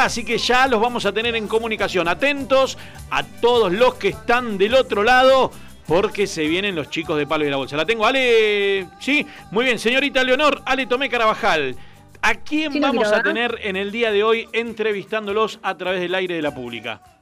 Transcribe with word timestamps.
Así 0.00 0.24
que 0.24 0.38
ya 0.38 0.68
los 0.68 0.80
vamos 0.80 1.06
a 1.06 1.12
tener 1.12 1.34
en 1.34 1.48
comunicación. 1.48 2.06
Atentos 2.06 2.78
a 3.10 3.24
todos 3.24 3.72
los 3.72 3.94
que 3.94 4.10
están 4.10 4.56
del 4.56 4.76
otro 4.76 5.02
lado, 5.02 5.50
porque 5.88 6.28
se 6.28 6.46
vienen 6.46 6.76
los 6.76 6.88
chicos 6.88 7.18
de 7.18 7.26
Palo 7.26 7.44
y 7.44 7.50
la 7.50 7.56
Bolsa. 7.56 7.76
La 7.76 7.84
tengo, 7.84 8.06
Ale. 8.06 8.86
Sí, 9.00 9.26
muy 9.50 9.64
bien, 9.64 9.76
señorita 9.80 10.22
Leonor, 10.22 10.62
Ale 10.66 10.86
Tomé 10.86 11.08
Carabajal. 11.08 11.74
¿A 12.22 12.34
quién 12.36 12.80
vamos 12.80 13.10
a 13.10 13.24
tener 13.24 13.58
en 13.60 13.74
el 13.74 13.90
día 13.90 14.12
de 14.12 14.22
hoy 14.22 14.48
entrevistándolos 14.52 15.58
a 15.64 15.76
través 15.76 16.00
del 16.00 16.14
aire 16.14 16.36
de 16.36 16.42
la 16.42 16.54
pública? 16.54 17.17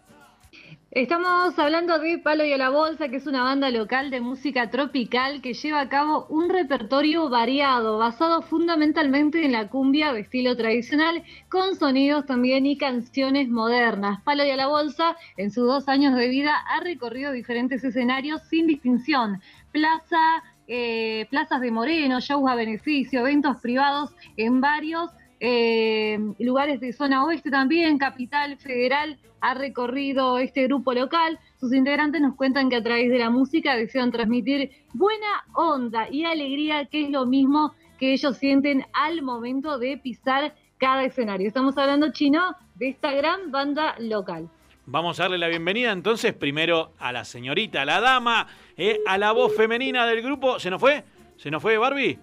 Estamos 0.93 1.59
hablando 1.59 1.99
de 1.99 2.17
Palo 2.19 2.45
y 2.45 2.53
a 2.53 2.57
la 2.57 2.71
Bolsa, 2.71 3.09
que 3.09 3.17
es 3.17 3.27
una 3.27 3.43
banda 3.43 3.71
local 3.71 4.09
de 4.09 4.21
música 4.21 4.71
tropical 4.71 5.43
que 5.43 5.53
lleva 5.53 5.81
a 5.81 5.89
cabo 5.89 6.27
un 6.31 6.49
repertorio 6.49 7.29
variado, 7.29 7.99
basado 7.99 8.41
fundamentalmente 8.41 9.45
en 9.45 9.51
la 9.51 9.69
cumbia 9.69 10.13
de 10.13 10.21
estilo 10.21 10.57
tradicional, 10.57 11.25
con 11.51 11.75
sonidos 11.75 12.25
también 12.25 12.67
y 12.67 12.79
canciones 12.79 13.49
modernas. 13.49 14.23
Palo 14.23 14.45
y 14.45 14.51
a 14.51 14.57
la 14.57 14.69
Bolsa, 14.69 15.17
en 15.37 15.51
sus 15.51 15.67
dos 15.67 15.89
años 15.89 16.15
de 16.15 16.29
vida, 16.29 16.55
ha 16.69 16.81
recorrido 16.81 17.33
diferentes 17.33 17.83
escenarios 17.83 18.43
sin 18.49 18.69
distinción. 18.69 19.43
Plaza, 19.73 20.45
eh, 20.69 21.27
plazas 21.31 21.61
de 21.61 21.73
Moreno, 21.73 22.21
shows 22.21 22.49
a 22.49 22.55
beneficio, 22.55 23.21
eventos 23.21 23.57
privados 23.57 24.15
en 24.37 24.61
varios 24.61 25.11
eh, 25.41 26.19
lugares 26.39 26.81
de 26.81 26.93
zona 26.93 27.25
oeste 27.25 27.51
también, 27.51 27.99
Capital 27.99 28.57
Federal 28.59 29.19
ha 29.41 29.55
recorrido 29.55 30.39
este 30.39 30.65
grupo 30.65 30.93
local. 30.93 31.39
Sus 31.61 31.73
integrantes 31.75 32.21
nos 32.21 32.35
cuentan 32.35 32.69
que 32.69 32.77
a 32.77 32.83
través 32.83 33.11
de 33.11 33.19
la 33.19 33.31
música 33.31 33.77
desean 33.77 34.11
transmitir 34.11 34.71
buena 34.93 35.45
onda 35.55 36.09
y 36.11 36.25
alegría, 36.25 36.87
que 36.87 37.05
es 37.05 37.11
lo 37.11 37.27
mismo 37.27 37.75
que 37.99 38.13
ellos 38.13 38.37
sienten 38.37 38.85
al 38.93 39.23
momento 39.23 39.79
de 39.79 39.99
pisar 39.99 40.55
cada 40.79 41.05
escenario. 41.05 41.49
Estamos 41.49 41.77
hablando 41.79 42.13
chino 42.13 42.55
de 42.75 42.89
esta 42.89 43.13
gran 43.13 43.51
banda 43.51 43.95
local. 43.99 44.49
Vamos 44.87 45.19
a 45.19 45.25
darle 45.25 45.39
la 45.39 45.49
bienvenida 45.49 45.91
entonces 45.91 46.33
primero 46.33 46.93
a 46.99 47.11
la 47.13 47.25
señorita, 47.25 47.83
a 47.83 47.85
la 47.85 48.01
dama, 48.01 48.47
eh, 48.77 49.01
a 49.07 49.19
la 49.19 49.33
voz 49.33 49.57
femenina 49.57 50.07
del 50.07 50.23
grupo. 50.23 50.61
¿Se 50.61 50.71
nos 50.71 50.81
fue? 50.81 51.03
¿Se 51.37 51.51
nos 51.51 51.61
fue 51.61 51.77
Barbie? 51.77 52.19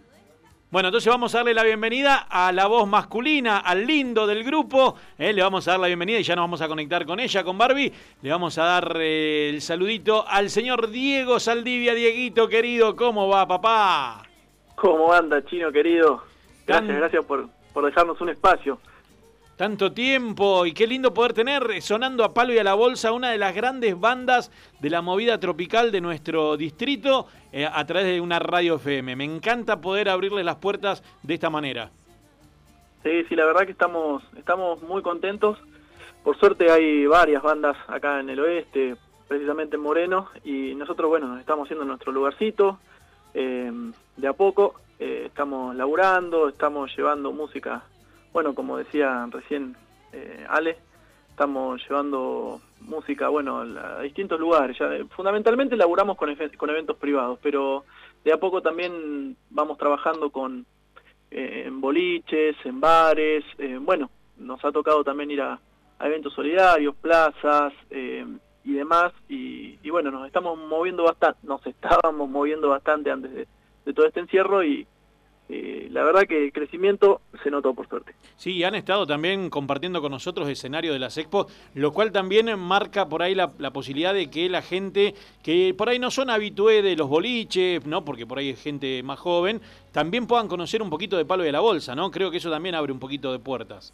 Bueno, 0.74 0.88
entonces 0.88 1.08
vamos 1.08 1.36
a 1.36 1.38
darle 1.38 1.54
la 1.54 1.62
bienvenida 1.62 2.26
a 2.28 2.52
la 2.52 2.66
voz 2.66 2.88
masculina, 2.88 3.60
al 3.60 3.86
lindo 3.86 4.26
del 4.26 4.44
grupo. 4.44 4.96
Eh, 5.20 5.32
le 5.32 5.44
vamos 5.44 5.68
a 5.68 5.72
dar 5.74 5.80
la 5.80 5.86
bienvenida 5.86 6.18
y 6.18 6.24
ya 6.24 6.36
nos 6.36 6.46
vamos 6.46 6.62
a 6.64 6.68
conectar 6.68 7.06
con 7.06 7.20
ella, 7.20 7.44
con 7.44 7.60
Barbie. 7.60 7.94
Le 8.24 8.32
vamos 8.32 8.58
a 8.58 8.64
dar 8.64 8.98
eh, 9.00 9.52
el 9.52 9.62
saludito 9.62 10.28
al 10.28 10.50
señor 10.50 10.90
Diego 10.90 11.40
Saldivia. 11.40 11.94
Dieguito, 11.94 12.48
querido, 12.48 12.96
¿cómo 12.96 13.28
va, 13.28 13.48
papá? 13.48 14.24
¿Cómo 14.74 15.14
anda, 15.14 15.46
chino 15.46 15.72
querido? 15.72 16.24
Gracias, 16.66 16.98
gracias 16.98 17.24
por, 17.24 17.50
por 17.72 17.86
dejarnos 17.86 18.20
un 18.20 18.30
espacio. 18.30 18.80
Tanto 19.56 19.92
tiempo 19.92 20.66
y 20.66 20.74
qué 20.74 20.88
lindo 20.88 21.14
poder 21.14 21.34
tener 21.34 21.80
sonando 21.84 22.24
a 22.24 22.34
palo 22.34 22.54
y 22.54 22.58
a 22.58 22.64
la 22.64 22.74
bolsa 22.74 23.12
una 23.12 23.30
de 23.30 23.38
las 23.38 23.54
grandes 23.54 24.00
bandas 24.00 24.52
de 24.80 24.90
la 24.90 25.04
movida 25.04 25.40
tropical 25.40 25.92
de 25.92 26.02
nuestro 26.02 26.58
distrito 26.58 27.28
eh, 27.52 27.70
a 27.72 27.86
través 27.86 28.08
de 28.08 28.20
una 28.20 28.40
radio 28.40 28.78
FM. 28.78 29.16
Me 29.16 29.26
encanta 29.26 29.80
poder 29.80 30.10
abrirles 30.10 30.44
las 30.44 30.56
puertas 30.56 31.04
de 31.22 31.36
esta 31.36 31.52
manera. 31.52 31.92
Sí, 33.04 33.26
sí, 33.30 33.36
la 33.36 33.46
verdad 33.46 33.66
que 33.66 33.74
estamos, 33.74 34.24
estamos 34.36 34.82
muy 34.82 35.04
contentos. 35.04 35.60
Por 36.24 36.36
suerte 36.40 36.72
hay 36.72 37.06
varias 37.06 37.44
bandas 37.44 37.78
acá 37.88 38.22
en 38.22 38.32
el 38.32 38.40
oeste, 38.40 38.96
precisamente 39.28 39.76
en 39.76 39.84
Moreno, 39.84 40.30
y 40.44 40.74
nosotros, 40.74 41.10
bueno, 41.10 41.28
nos 41.28 41.40
estamos 41.40 41.66
haciendo 41.68 41.86
nuestro 41.86 42.12
lugarcito 42.12 42.80
eh, 43.36 43.72
de 44.18 44.28
a 44.28 44.34
poco. 44.34 44.76
Eh, 44.98 45.26
estamos 45.28 45.76
laburando, 45.76 46.50
estamos 46.50 46.96
llevando 46.98 47.32
música 47.32 47.84
bueno, 48.34 48.56
como 48.56 48.78
decía 48.78 49.28
recién 49.32 49.76
eh, 50.12 50.46
Ale, 50.50 50.76
estamos 51.30 51.82
llevando 51.88 52.60
música, 52.82 53.30
bueno, 53.30 53.60
a 53.62 54.02
distintos 54.02 54.40
lugares. 54.40 54.78
Ya, 54.78 54.90
fundamentalmente 55.16 55.78
laburamos 55.78 56.18
con, 56.18 56.36
con 56.58 56.70
eventos 56.72 56.98
privados, 56.98 57.40
pero 57.42 57.86
de 58.26 58.34
a 58.34 58.38
poco 58.38 58.62
también 58.62 59.38
vamos 59.52 59.78
trabajando 59.78 60.32
con 60.32 60.66
eh, 61.30 61.64
en 61.68 61.80
boliches, 61.80 62.56
en 62.66 62.82
bares. 62.82 63.46
Eh, 63.60 63.78
bueno, 63.80 64.10
nos 64.38 64.64
ha 64.66 64.72
tocado 64.72 65.04
también 65.04 65.32
ir 65.32 65.42
a, 65.42 65.60
eventos 66.00 66.34
solidarios, 66.34 66.96
plazas 66.96 67.72
y 67.90 68.74
demás. 68.74 69.14
Y, 69.30 69.90
bueno, 69.90 70.12
nos 70.12 70.28
estamos 70.28 70.58
moviendo 70.58 71.04
bastante, 71.04 71.40
nos 71.44 71.66
estábamos 71.66 72.30
moviendo 72.30 72.68
bastante 72.68 73.10
antes 73.10 73.48
de 73.86 73.94
todo 73.94 74.06
este 74.06 74.20
encierro 74.20 74.64
y, 74.66 74.86
eh, 75.56 75.88
la 75.92 76.04
verdad 76.04 76.24
que 76.24 76.46
el 76.46 76.52
crecimiento 76.52 77.22
se 77.44 77.52
notó 77.52 77.76
por 77.76 77.88
suerte. 77.88 78.16
Sí, 78.38 78.64
han 78.64 78.74
estado 78.74 79.06
también 79.06 79.52
compartiendo 79.52 80.02
con 80.02 80.12
nosotros 80.12 80.50
escenario 80.50 80.94
de 80.94 80.98
las 80.98 81.16
Expo, 81.20 81.46
lo 81.76 81.92
cual 81.92 82.12
también 82.12 82.58
marca 82.58 83.08
por 83.08 83.22
ahí 83.22 83.36
la, 83.36 83.50
posibilidad 83.72 84.16
de 84.16 84.32
que 84.32 84.50
la 84.50 84.64
gente 84.64 85.14
que 85.44 85.76
por 85.78 85.90
ahí 85.90 86.00
no 86.00 86.10
son 86.10 86.32
habitué 86.32 86.82
de 86.82 86.96
los 86.96 87.08
boliches, 87.08 87.86
¿no? 87.86 88.04
porque 88.04 88.26
por 88.26 88.40
ahí 88.40 88.50
es 88.50 88.64
gente 88.64 89.04
más 89.04 89.20
joven, 89.20 89.62
también 89.92 90.26
puedan 90.26 90.48
conocer 90.48 90.82
un 90.82 90.90
poquito 90.90 91.18
de 91.18 91.26
palo 91.26 91.44
de 91.44 91.52
la 91.52 91.60
bolsa, 91.60 91.94
¿no? 91.94 92.10
Creo 92.10 92.32
que 92.32 92.38
eso 92.38 92.50
también 92.50 92.74
abre 92.74 92.92
un 92.92 93.00
poquito 93.00 93.32
de 93.32 93.38
puertas. 93.38 93.94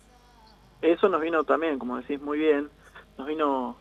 Eso 0.82 1.10
nos 1.10 1.20
vino 1.20 1.44
también, 1.44 1.78
como 1.78 1.98
decís 1.98 2.22
muy 2.22 2.40
bien, 2.40 2.70
nos 3.18 3.28
vino, 3.28 3.76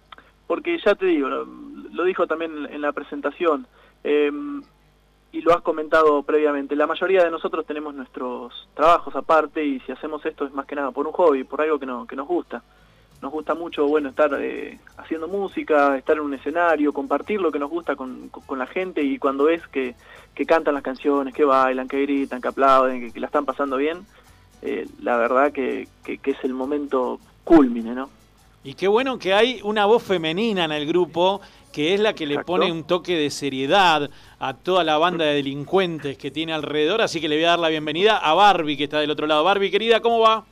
porque 0.48 0.80
ya 0.84 0.96
te 0.96 1.06
digo, 1.06 1.28
lo, 1.28 2.04
dijo 2.04 2.26
también 2.26 2.66
en 2.72 2.80
la 2.80 2.90
presentación, 2.90 3.68
eh, 4.02 4.32
y 5.30 5.42
lo 5.42 5.54
has 5.54 5.62
comentado 5.62 6.22
previamente, 6.22 6.74
la 6.74 6.86
mayoría 6.86 7.22
de 7.22 7.30
nosotros 7.30 7.66
tenemos 7.66 7.94
nuestros 7.94 8.68
trabajos 8.74 9.14
aparte 9.14 9.64
y 9.64 9.80
si 9.80 9.92
hacemos 9.92 10.24
esto 10.24 10.46
es 10.46 10.52
más 10.52 10.66
que 10.66 10.74
nada 10.74 10.90
por 10.90 11.06
un 11.06 11.12
hobby, 11.12 11.44
por 11.44 11.60
algo 11.60 11.78
que, 11.78 11.86
no, 11.86 12.06
que 12.06 12.16
nos 12.16 12.26
gusta. 12.26 12.62
Nos 13.20 13.32
gusta 13.32 13.54
mucho, 13.54 13.86
bueno, 13.88 14.10
estar 14.10 14.30
eh, 14.40 14.78
haciendo 14.96 15.26
música, 15.26 15.98
estar 15.98 16.16
en 16.16 16.22
un 16.22 16.34
escenario, 16.34 16.92
compartir 16.92 17.40
lo 17.40 17.50
que 17.50 17.58
nos 17.58 17.68
gusta 17.68 17.96
con, 17.96 18.28
con 18.28 18.58
la 18.58 18.66
gente 18.66 19.02
y 19.02 19.18
cuando 19.18 19.44
ves 19.44 19.66
que, 19.66 19.96
que, 20.34 20.46
cantan 20.46 20.74
las 20.74 20.84
canciones, 20.84 21.34
que 21.34 21.44
bailan, 21.44 21.88
que 21.88 22.00
gritan, 22.02 22.40
que 22.40 22.48
aplauden, 22.48 23.12
que, 23.12 23.20
la 23.20 23.26
están 23.26 23.44
pasando 23.44 23.76
bien, 23.76 24.06
eh, 24.62 24.86
la 25.02 25.16
verdad 25.16 25.50
que, 25.50 25.88
que, 26.04 26.20
es 26.22 26.44
el 26.44 26.54
momento 26.54 27.18
culmine, 27.42 27.92
¿no? 27.92 28.08
Y 28.62 28.74
qué 28.74 28.86
bueno 28.86 29.18
que 29.18 29.34
hay 29.34 29.60
una 29.64 29.86
voz 29.86 30.04
femenina 30.04 30.64
en 30.64 30.72
el 30.72 30.86
grupo 30.86 31.40
que 31.72 31.94
es 31.94 32.00
la 32.00 32.14
que 32.14 32.26
le 32.26 32.42
pone 32.44 32.72
un 32.72 32.84
toque 32.84 33.16
de 33.16 33.30
seriedad 33.30 34.10
a 34.38 34.54
toda 34.54 34.84
la 34.84 34.98
banda 34.98 35.24
de 35.24 35.34
delincuentes 35.34 36.16
que 36.16 36.30
tiene 36.30 36.52
alrededor. 36.52 37.00
Así 37.02 37.20
que 37.20 37.28
le 37.28 37.36
voy 37.36 37.44
a 37.44 37.50
dar 37.50 37.58
la 37.58 37.68
bienvenida 37.68 38.16
a 38.16 38.34
Barbie, 38.34 38.76
que 38.76 38.84
está 38.84 39.00
del 39.00 39.10
otro 39.10 39.26
lado. 39.26 39.44
Barbie, 39.44 39.70
querida, 39.70 40.00
¿cómo 40.00 40.20
va? 40.20 40.44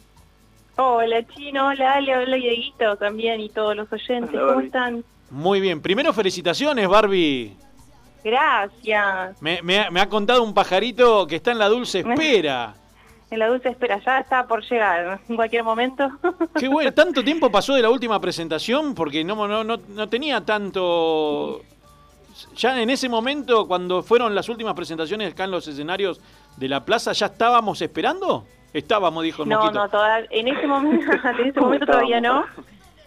Hola, 0.77 1.27
Chino, 1.29 1.69
hola, 1.69 1.95
Ale, 1.95 2.17
hola, 2.17 2.37
Dieguito 2.37 2.97
también 2.97 3.41
y 3.41 3.49
todos 3.49 3.75
los 3.75 3.91
oyentes. 3.91 4.39
¿Cómo 4.39 4.61
están? 4.61 5.05
Muy 5.31 5.61
bien. 5.61 5.81
Primero, 5.81 6.13
felicitaciones, 6.13 6.87
Barbie. 6.87 7.57
Gracias. 8.23 9.41
Me, 9.41 9.63
me 9.63 10.01
ha 10.01 10.09
contado 10.09 10.43
un 10.43 10.53
pajarito 10.53 11.27
que 11.27 11.37
está 11.37 11.53
en 11.53 11.59
la 11.59 11.69
dulce 11.69 12.01
espera. 12.07 12.75
En 13.31 13.39
la 13.39 13.49
dulce 13.49 13.69
espera, 13.69 14.01
ya 14.05 14.21
está 14.21 14.47
por 14.47 14.63
llegar 14.63 15.21
en 15.29 15.37
cualquier 15.37 15.65
momento. 15.65 16.09
Qué 16.59 16.69
bueno, 16.69 16.93
¿tanto 16.93 17.25
tiempo 17.25 17.51
pasó 17.51 17.75
de 17.75 17.83
la 17.83 17.91
última 17.91 18.21
presentación? 18.21 18.95
Porque 18.95 19.25
no, 19.25 19.49
no, 19.49 19.65
no, 19.65 19.77
no 19.89 20.09
tenía 20.09 20.45
tanto... 20.45 21.63
Ya 22.55 22.81
en 22.81 22.91
ese 22.91 23.09
momento, 23.09 23.67
cuando 23.67 24.03
fueron 24.03 24.35
las 24.35 24.49
últimas 24.49 24.75
presentaciones 24.75 25.33
acá 25.33 25.45
en 25.45 25.51
los 25.51 25.67
escenarios 25.67 26.21
de 26.57 26.69
la 26.69 26.85
plaza, 26.85 27.13
¿ya 27.13 27.27
estábamos 27.27 27.81
esperando? 27.81 28.45
Estábamos, 28.75 29.25
dijo 29.25 29.43
el 29.43 29.49
No, 29.49 29.71
no, 29.71 29.89
en 30.31 30.49
ese 30.49 30.67
momento, 30.67 31.13
en 31.41 31.49
ese 31.49 31.61
momento 31.61 31.87
todavía 31.87 32.21
no. 32.21 32.45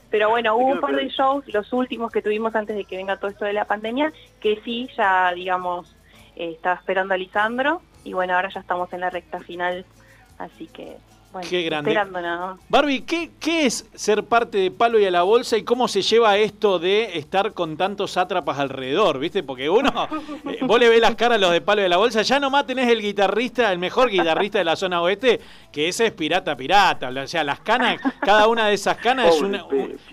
Pero 0.09 0.29
bueno, 0.29 0.55
hubo 0.55 0.65
un 0.65 0.79
par 0.79 0.95
de 0.95 1.07
shows, 1.09 1.47
los 1.53 1.71
últimos 1.71 2.11
que 2.11 2.23
tuvimos 2.23 2.55
antes 2.55 2.75
de 2.75 2.85
que 2.85 2.97
venga 2.97 3.17
todo 3.17 3.29
esto 3.29 3.45
de 3.45 3.53
la 3.53 3.65
pandemia, 3.65 4.11
que 4.39 4.59
sí, 4.65 4.89
ya, 4.97 5.31
digamos, 5.33 5.95
eh, 6.35 6.53
estaba 6.55 6.75
esperando 6.75 7.13
a 7.13 7.17
Lisandro. 7.17 7.83
Y 8.03 8.13
bueno, 8.13 8.33
ahora 8.33 8.49
ya 8.49 8.61
estamos 8.61 8.91
en 8.93 9.01
la 9.01 9.11
recta 9.11 9.39
final 9.39 9.85
Así 10.39 10.67
que, 10.67 10.95
bueno, 11.33 11.47
qué 11.47 11.61
grande. 11.63 11.91
esperando 11.91 12.21
nada 12.21 12.57
Barbie, 12.69 13.01
¿qué, 13.01 13.31
¿qué 13.39 13.65
es 13.65 13.85
ser 13.93 14.23
parte 14.23 14.57
de 14.57 14.71
Palo 14.71 14.97
y 14.97 15.05
a 15.05 15.11
la 15.11 15.21
Bolsa 15.23 15.57
y 15.57 15.63
cómo 15.63 15.87
se 15.89 16.01
lleva 16.01 16.37
esto 16.37 16.79
de 16.79 17.19
estar 17.19 17.51
con 17.53 17.75
tantos 17.75 18.11
sátrapas 18.11 18.57
alrededor? 18.57 19.19
¿Viste? 19.19 19.43
Porque 19.43 19.69
uno, 19.69 20.07
eh, 20.49 20.59
vos 20.61 20.79
le 20.79 20.87
ves 20.87 21.01
las 21.01 21.15
caras 21.15 21.35
a 21.35 21.39
los 21.39 21.51
de 21.51 21.59
Palo 21.59 21.81
y 21.81 21.85
a 21.85 21.89
la 21.89 21.97
Bolsa, 21.97 22.21
ya 22.21 22.39
nomás 22.39 22.65
tenés 22.65 22.87
el 22.87 23.01
guitarrista, 23.01 23.69
el 23.71 23.79
mejor 23.79 24.09
guitarrista 24.09 24.59
de 24.59 24.63
la 24.63 24.77
zona 24.77 25.01
oeste, 25.01 25.41
que 25.73 25.89
ese 25.89 26.07
es 26.07 26.13
pirata 26.13 26.55
pirata. 26.55 27.09
O 27.09 27.27
sea, 27.27 27.43
las 27.43 27.59
canas, 27.59 27.99
cada 28.21 28.47
una 28.47 28.67
de 28.67 28.75
esas 28.75 28.97
canas 28.97 29.35
es 29.35 29.41
una, 29.41 29.65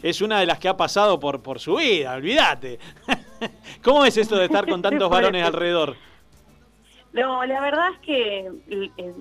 es 0.03 0.21
una 0.21 0.41
de 0.41 0.47
las 0.47 0.59
que 0.59 0.69
ha 0.69 0.77
pasado 0.77 1.21
por, 1.21 1.41
por 1.41 1.61
su 1.61 1.77
vida, 1.77 2.15
olvídate. 2.15 2.81
¿Cómo 3.83 4.05
es 4.05 4.17
esto 4.17 4.37
de 4.37 4.47
estar 4.47 4.69
con 4.69 4.83
tantos 4.83 5.09
varones 5.09 5.47
alrededor? 5.47 5.97
No, 7.17 7.47
la 7.47 7.63
verdad 7.63 7.93
es 7.95 7.99
que 8.01 8.51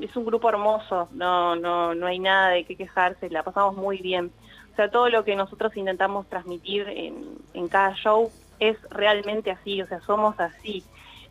es 0.02 0.16
un 0.18 0.26
grupo 0.26 0.50
hermoso, 0.50 1.08
no, 1.14 1.56
no, 1.56 1.96
no 1.96 2.08
hay 2.08 2.20
nada 2.20 2.50
de 2.50 2.66
qué 2.66 2.76
quejarse, 2.76 3.30
la 3.30 3.42
pasamos 3.42 3.78
muy 3.78 4.00
bien. 4.00 4.34
O 4.74 4.76
sea, 4.76 4.92
todo 4.92 5.08
lo 5.08 5.24
que 5.24 5.34
nosotros 5.38 5.78
intentamos 5.78 6.28
transmitir 6.28 6.90
en, 6.90 7.38
en 7.54 7.70
cada 7.70 7.96
show 7.96 8.30
es 8.60 8.78
realmente 8.90 9.50
así, 9.50 9.82
o 9.82 9.88
sea, 9.88 10.02
somos 10.02 10.38
así. 10.42 10.84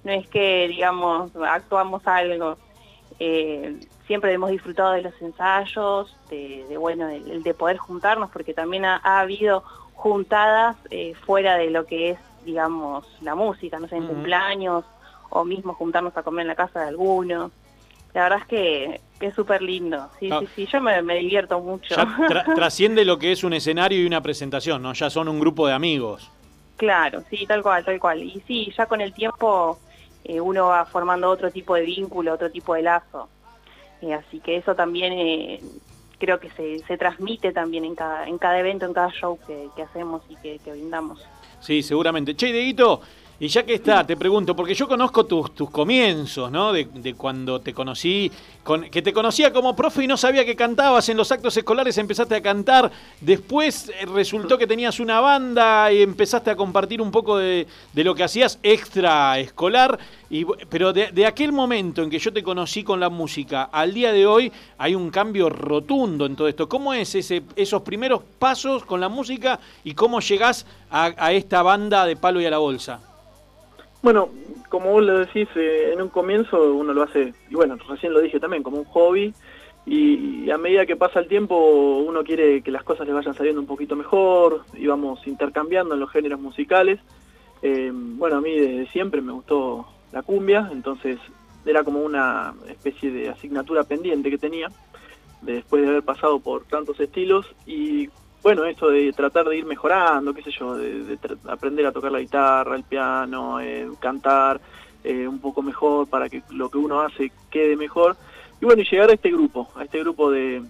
No 0.05 0.13
es 0.13 0.27
que, 0.27 0.67
digamos, 0.69 1.33
actuamos 1.37 2.07
algo. 2.07 2.57
Eh, 3.19 3.79
siempre 4.07 4.33
hemos 4.33 4.49
disfrutado 4.49 4.93
de 4.93 5.03
los 5.03 5.21
ensayos, 5.21 6.17
de, 6.31 6.79
bueno, 6.79 7.11
el, 7.11 7.43
de 7.43 7.53
poder 7.53 7.77
juntarnos, 7.77 8.31
porque 8.31 8.55
también 8.55 8.87
ha, 8.87 9.21
habido 9.21 9.65
juntadas 9.93 10.77
eh, 10.91 11.15
fuera 11.27 11.59
de 11.59 11.69
lo 11.69 11.85
que 11.85 12.13
es, 12.13 12.19
digamos, 12.47 13.07
la 13.21 13.35
música, 13.35 13.79
no 13.79 13.87
sé, 13.87 13.97
en 13.97 14.07
cumpleaños, 14.07 14.87
o 15.35 15.45
mismo 15.45 15.75
juntarnos 15.75 16.17
a 16.17 16.23
comer 16.23 16.43
en 16.43 16.49
la 16.49 16.55
casa 16.55 16.81
de 16.81 16.89
alguno. 16.89 17.51
La 18.15 18.23
verdad 18.23 18.39
es 18.43 18.47
que, 18.47 19.01
es 19.21 19.35
súper 19.35 19.63
lindo. 19.63 20.09
Sí, 20.21 20.31
sí, 20.31 20.49
sí, 20.55 20.69
yo 20.73 20.81
me, 20.81 21.19
divierto 21.19 21.61
mucho. 21.61 21.95
trasciende 22.55 23.05
lo 23.05 23.19
que 23.19 23.33
es 23.33 23.43
un 23.43 23.53
escenario 23.53 24.01
y 24.01 24.07
una 24.07 24.21
presentación, 24.21 24.83
¿no? 24.83 24.93
Ya 24.93 25.11
son 25.11 25.29
un 25.29 25.41
grupo 25.41 25.67
de 25.67 25.73
amigos. 25.73 26.31
Claro, 26.77 27.23
sí, 27.31 27.47
tal 27.47 27.63
cual, 27.63 27.85
tal 27.85 27.99
cual. 27.99 28.23
Y 28.23 28.43
sí, 28.47 28.73
ya 28.77 28.87
con 28.87 29.01
el 29.01 29.13
tiempo 29.13 29.79
eh, 30.25 30.41
uno 30.41 30.67
va 30.67 30.85
formando 30.85 31.29
otro 31.29 31.51
tipo 31.51 31.75
de 31.75 31.83
vínculo, 31.83 32.35
otro 32.35 32.51
tipo 32.51 32.75
de 32.75 32.83
lazo. 32.83 33.29
Eh, 34.03 34.15
así 34.15 34.41
que 34.41 34.57
eso 34.57 34.75
también 34.75 35.13
eh, 35.13 35.61
creo 36.19 36.39
que 36.39 36.51
se, 36.51 36.79
se, 36.87 36.97
transmite 36.97 37.53
también 37.53 37.85
en 37.85 37.95
cada, 37.95 38.29
en 38.29 38.39
cada 38.39 38.59
evento, 38.59 38.87
en 38.87 38.93
cada 38.93 39.11
show 39.11 39.39
que, 39.47 39.71
hacemos 39.83 40.23
y 40.29 40.37
que, 40.37 40.59
que, 40.59 40.73
brindamos. 40.73 41.25
Sí, 41.61 41.83
seguramente. 41.83 42.37
Che, 42.37 42.53
Deguito, 42.53 43.01
y 43.44 43.49
ya 43.49 43.62
que 43.62 43.75
está, 43.75 44.06
te 44.06 44.17
pregunto, 44.17 44.56
porque 44.56 44.75
yo 44.75 44.88
conozco 44.88 45.26
tus, 45.26 45.55
tus 45.55 45.69
comienzos, 45.69 46.50
¿no? 46.50 46.73
De, 46.73 47.14
cuando 47.14 47.61
te 47.61 47.75
conocí, 47.75 48.32
con, 48.62 48.88
que 48.88 49.02
te 49.02 49.12
conocía 49.12 49.52
como 49.52 49.76
profe 49.76 50.02
y 50.02 50.06
no 50.06 50.17
sabía 50.17 50.46
que 50.46 50.56
cantabas 50.56 51.11
en 51.11 51.19
los 51.19 51.31
actos 51.31 51.55
escolares, 51.55 51.99
empezaste 51.99 52.37
a 52.37 52.41
cantar. 52.41 52.91
Después 53.20 53.91
eh, 53.91 54.06
resultó 54.06 54.56
que 54.56 54.67
tenías 54.67 54.99
una 54.99 55.20
banda 55.20 55.93
y 55.93 56.00
empezaste 56.00 56.52
a 56.52 56.56
compartir 56.56 57.02
un 57.02 57.11
poco 57.11 57.37
de, 57.37 57.67
lo 57.93 58.14
que 58.14 58.25
hacías 58.25 58.58
extra 58.62 59.38
escolar. 59.38 59.99
Pero 60.70 60.94
de, 60.94 61.26
aquel 61.26 61.52
momento 61.52 62.02
en 62.02 62.08
que 62.08 62.19
yo 62.19 62.32
te 62.32 62.43
conocí 62.43 62.82
con 62.82 62.99
la 62.99 63.11
música 63.11 63.64
al 63.64 63.93
día 63.93 64.11
de 64.11 64.26
hoy, 64.26 64.50
hay 64.79 64.94
un 64.94 65.11
cambio 65.11 65.50
rotundo 65.50 66.25
en 66.25 66.35
todo 66.35 66.49
esto. 66.49 66.67
¿Cómo 66.67 66.94
es 66.94 67.14
ese, 67.14 67.43
esos 67.56 67.82
primeros 67.82 68.23
pasos 68.38 68.87
con 68.87 69.02
la 69.02 69.11
música 69.11 69.61
y 69.85 69.93
cómo 69.93 70.20
llegás 70.20 70.64
a 70.91 71.32
esta 71.35 71.62
banda 71.62 72.06
de 72.06 72.17
palo 72.17 72.41
y 72.41 72.46
a 72.46 72.50
la 72.50 72.56
bolsa? 72.56 73.00
Bueno, 74.05 74.29
como 74.69 74.93
vos 74.93 75.03
lo 75.03 75.21
decís, 75.21 75.49
eh, 75.56 75.93
en 75.95 76.03
un 76.03 76.11
comienzo 76.11 76.75
uno 76.75 76.93
lo 76.93 77.05
hace, 77.05 77.33
y 77.49 77.55
bueno, 77.55 77.79
recién 77.89 78.12
lo 78.12 78.21
dije 78.21 78.39
también, 78.39 78.62
como 78.62 78.77
un 78.77 78.85
hobby, 78.85 79.33
y, 79.87 80.51
a 80.51 80.59
medida 80.59 80.85
que 80.85 80.95
pasa 80.95 81.21
el 81.21 81.27
tiempo 81.27 81.56
uno 82.06 82.23
quiere 82.23 82.61
que 82.61 82.71
las 82.71 82.83
cosas 82.83 83.06
le 83.06 83.15
vayan 83.15 83.33
saliendo 83.33 83.62
un 83.62 83.67
poquito 83.67 83.97
mejor, 83.97 84.67
y 84.75 84.87
vamos 84.87 85.27
intercambiando 85.27 85.95
en 85.95 86.01
los 86.01 86.11
géneros 86.11 86.39
musicales. 86.39 87.01
Eh, 87.62 87.91
bueno, 87.95 88.37
a 88.37 88.41
mí 88.43 88.51
desde 88.55 88.93
siempre 88.93 89.23
me 89.23 89.33
gustó 89.33 89.87
la 90.12 90.23
cumbia, 90.23 90.69
entonces 90.71 91.17
era 91.65 91.83
como 91.83 92.01
una 92.01 92.53
especie 92.69 93.11
de 93.11 93.31
asignatura 93.31 93.85
pendiente 93.85 94.29
que 94.29 94.37
tenía, 94.37 94.69
después 95.41 95.81
de 95.81 95.89
haber 95.89 96.03
pasado 96.03 96.41
por 96.41 96.67
tantos 96.67 97.01
estilos, 97.01 97.47
y 97.65 98.11
bueno, 98.44 98.67
esto 98.67 98.91
de 98.91 99.11
tratar 99.14 99.49
de 99.49 99.56
ir 99.56 99.64
mejorando, 99.64 100.35
qué 100.35 100.43
sé 100.43 100.50
yo, 100.50 100.76
de, 100.76 101.19
aprender 101.49 101.87
a 101.87 101.93
tocar 101.93 102.12
la 102.12 102.20
guitarra, 102.20 102.76
el 102.76 102.85
piano, 102.85 103.58
eh, 103.58 103.88
cantar 103.99 104.61
eh, 105.02 105.26
un 105.26 105.38
poco 105.38 105.62
mejor 105.62 106.06
para 106.08 106.29
que 106.29 106.43
lo 106.50 106.69
que 106.69 106.76
uno 106.76 107.00
hace 107.00 107.32
quede 107.50 107.75
mejor. 107.75 108.19
Y 108.61 108.67
bueno, 108.67 108.82
y 108.82 108.85
llegar 108.85 109.08
a 109.08 109.14
este 109.14 109.31
grupo, 109.31 109.70
a 109.75 109.85
este 109.85 109.99
grupo 110.00 110.31
de, 110.31 110.62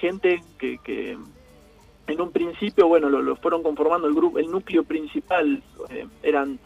gente 0.00 0.42
que, 0.58 1.18
en 2.06 2.20
un 2.20 2.32
principio, 2.32 2.88
bueno, 2.88 3.10
lo, 3.10 3.36
fueron 3.36 3.62
conformando 3.62 4.08
el 4.08 4.14
grupo, 4.14 4.38
el 4.38 4.50
núcleo 4.50 4.82
principal 4.82 5.62
eh, 5.90 6.06
eran 6.22 6.58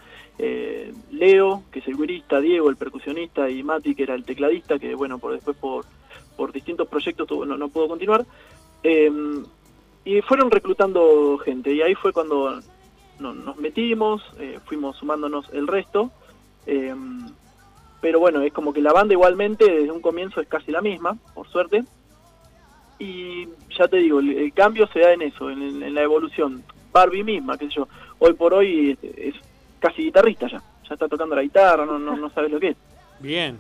Leo, 1.10 1.64
que 1.72 1.80
es 1.80 1.88
el 1.88 1.96
guirista, 1.96 2.40
Diego, 2.40 2.70
el 2.70 2.76
percusionista, 2.76 3.50
y 3.50 3.64
Mati, 3.64 3.96
que 3.96 4.04
era 4.04 4.14
el 4.14 4.24
tecladista, 4.24 4.78
que 4.78 4.94
bueno, 4.94 5.18
por 5.18 5.32
después 5.32 5.56
por, 5.56 5.86
por 6.36 6.52
distintos 6.52 6.86
proyectos 6.86 7.28
no, 7.28 7.56
no 7.56 7.68
pudo 7.68 7.88
continuar. 7.88 8.24
Y 10.06 10.22
fueron 10.22 10.52
reclutando 10.52 11.36
gente 11.38 11.72
y 11.74 11.82
ahí 11.82 11.96
fue 11.96 12.12
cuando 12.12 12.60
nos 13.18 13.56
metimos, 13.56 14.22
eh, 14.38 14.60
fuimos 14.64 14.96
sumándonos 14.96 15.50
el 15.52 15.66
resto. 15.66 16.12
Em, 16.64 17.26
pero 18.00 18.20
bueno, 18.20 18.40
es 18.42 18.52
como 18.52 18.72
que 18.72 18.80
la 18.80 18.92
banda 18.92 19.14
igualmente 19.14 19.64
desde 19.68 19.90
un 19.90 20.00
comienzo 20.00 20.40
es 20.40 20.46
casi 20.46 20.70
la 20.70 20.80
misma, 20.80 21.18
por 21.34 21.48
suerte. 21.48 21.82
Y 23.00 23.48
ya 23.76 23.88
te 23.88 23.96
digo, 23.96 24.20
el, 24.20 24.52
cambio 24.52 24.86
se 24.92 25.00
da 25.00 25.12
en 25.12 25.22
eso, 25.22 25.50
en, 25.50 25.92
la 25.92 26.02
evolución. 26.02 26.62
Barbie 26.92 27.24
misma, 27.24 27.58
qué 27.58 27.66
sé 27.66 27.74
yo, 27.74 27.88
hoy 28.20 28.32
por 28.34 28.54
hoy 28.54 28.96
es, 29.02 29.34
casi 29.80 30.02
guitarrista 30.02 30.46
ya. 30.46 30.62
Ya 30.88 30.94
está 30.94 31.08
tocando 31.08 31.34
la 31.34 31.42
guitarra, 31.42 31.84
no, 31.84 31.98
no, 31.98 32.16
no 32.16 32.30
sabes 32.30 32.52
lo 32.52 32.60
que 32.60 32.68
es. 32.68 32.76
Bien, 33.18 33.58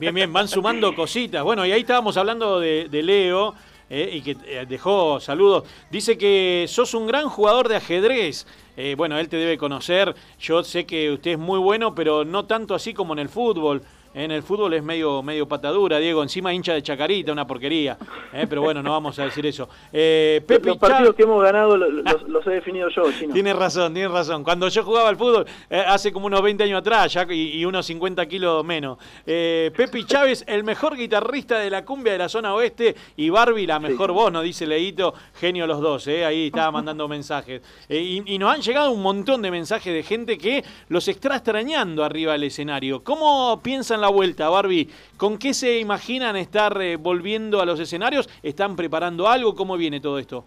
bien, 0.00 0.12
bien, 0.12 0.32
van 0.32 0.48
sumando 0.48 0.92
cositas. 0.96 1.44
Bueno, 1.44 1.64
y 1.64 1.70
ahí 1.70 1.82
estábamos 1.82 2.16
hablando 2.16 2.58
de, 2.58 2.88
de 2.90 3.02
Leo. 3.04 3.54
Eh, 3.88 4.10
y 4.14 4.22
que 4.22 4.36
eh, 4.46 4.66
dejó 4.68 5.20
saludos. 5.20 5.64
Dice 5.90 6.18
que 6.18 6.66
sos 6.68 6.94
un 6.94 7.06
gran 7.06 7.28
jugador 7.28 7.68
de 7.68 7.76
ajedrez. 7.76 8.46
Eh, 8.76 8.94
bueno, 8.96 9.18
él 9.18 9.28
te 9.28 9.36
debe 9.36 9.56
conocer. 9.56 10.14
Yo 10.40 10.64
sé 10.64 10.86
que 10.86 11.12
usted 11.12 11.32
es 11.32 11.38
muy 11.38 11.58
bueno, 11.58 11.94
pero 11.94 12.24
no 12.24 12.46
tanto 12.46 12.74
así 12.74 12.92
como 12.92 13.12
en 13.12 13.20
el 13.20 13.28
fútbol. 13.28 13.82
En 14.16 14.30
el 14.30 14.42
fútbol 14.42 14.72
es 14.72 14.82
medio, 14.82 15.22
medio 15.22 15.46
patadura, 15.46 15.98
Diego, 15.98 16.22
encima 16.22 16.50
hincha 16.50 16.72
de 16.72 16.82
Chacarita, 16.82 17.32
una 17.32 17.46
porquería. 17.46 17.98
¿eh? 18.32 18.46
Pero 18.48 18.62
bueno, 18.62 18.82
no 18.82 18.92
vamos 18.92 19.18
a 19.18 19.24
decir 19.24 19.44
eso. 19.44 19.68
Eh, 19.92 20.42
los 20.48 20.78
partidos 20.78 21.14
que 21.14 21.24
hemos 21.24 21.42
ganado 21.42 21.76
los, 21.76 22.46
he 22.46 22.50
definido 22.50 22.88
yo, 22.88 23.12
Chino. 23.12 23.34
Tiene 23.34 23.52
razón, 23.52 23.92
tiene 23.92 24.08
razón. 24.08 24.42
Cuando 24.42 24.68
yo 24.68 24.82
jugaba 24.82 25.10
al 25.10 25.18
fútbol, 25.18 25.44
eh, 25.68 25.84
hace 25.86 26.14
como 26.14 26.28
unos 26.28 26.40
20 26.40 26.64
años 26.64 26.78
atrás, 26.78 27.12
ya, 27.12 27.26
y, 27.30 27.62
unos 27.66 27.84
50 27.84 28.24
kilos 28.24 28.64
menos. 28.64 28.96
Eh, 29.26 29.70
Pepe 29.76 30.06
Chávez, 30.06 30.44
el 30.48 30.64
mejor 30.64 30.96
guitarrista 30.96 31.58
de 31.58 31.68
la 31.68 31.84
cumbia 31.84 32.12
de 32.12 32.18
la 32.18 32.30
zona 32.30 32.54
oeste, 32.54 32.96
y 33.18 33.28
Barbie, 33.28 33.66
la 33.66 33.78
mejor 33.78 34.12
voz, 34.12 34.32
nos 34.32 34.44
dice 34.44 34.66
Leito, 34.66 35.12
genio 35.38 35.66
los 35.66 35.82
dos, 35.82 36.06
ahí 36.06 36.46
estaba 36.46 36.70
mandando 36.72 37.06
mensajes. 37.06 37.60
Y, 37.90 38.22
y, 38.32 38.38
nos 38.38 38.54
han 38.54 38.62
llegado 38.62 38.92
un 38.92 39.02
montón 39.02 39.42
de 39.42 39.50
mensajes 39.50 39.92
de 39.92 40.02
gente 40.02 40.38
que 40.38 40.64
los 40.88 41.06
está 41.06 41.36
extrañando 41.36 42.02
arriba 42.02 42.32
del 42.32 42.44
escenario. 42.44 43.04
¿Cómo 43.04 43.60
piensan 43.62 44.00
la 44.00 44.05
vuelta, 44.08 44.48
Barbie. 44.48 44.90
¿Con 45.16 45.38
qué 45.38 45.54
se 45.54 45.78
imaginan 45.78 46.36
estar 46.36 46.80
eh, 46.80 46.96
volviendo 46.96 47.60
a 47.60 47.66
los 47.66 47.80
escenarios? 47.80 48.28
¿Están 48.42 48.76
preparando 48.76 49.28
algo? 49.28 49.54
¿Cómo 49.54 49.76
viene 49.76 50.00
todo 50.00 50.18
esto? 50.18 50.44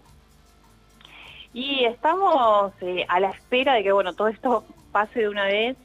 Y 1.52 1.84
estamos 1.84 2.72
eh, 2.80 3.04
a 3.08 3.18
la 3.18 3.30
espera 3.30 3.74
de 3.74 3.82
que 3.82 3.92
bueno 3.92 4.12
todo 4.14 4.28
esto 4.28 4.64
pase 4.92 5.20
de 5.20 5.28
una 5.28 5.46
vez 5.46 5.76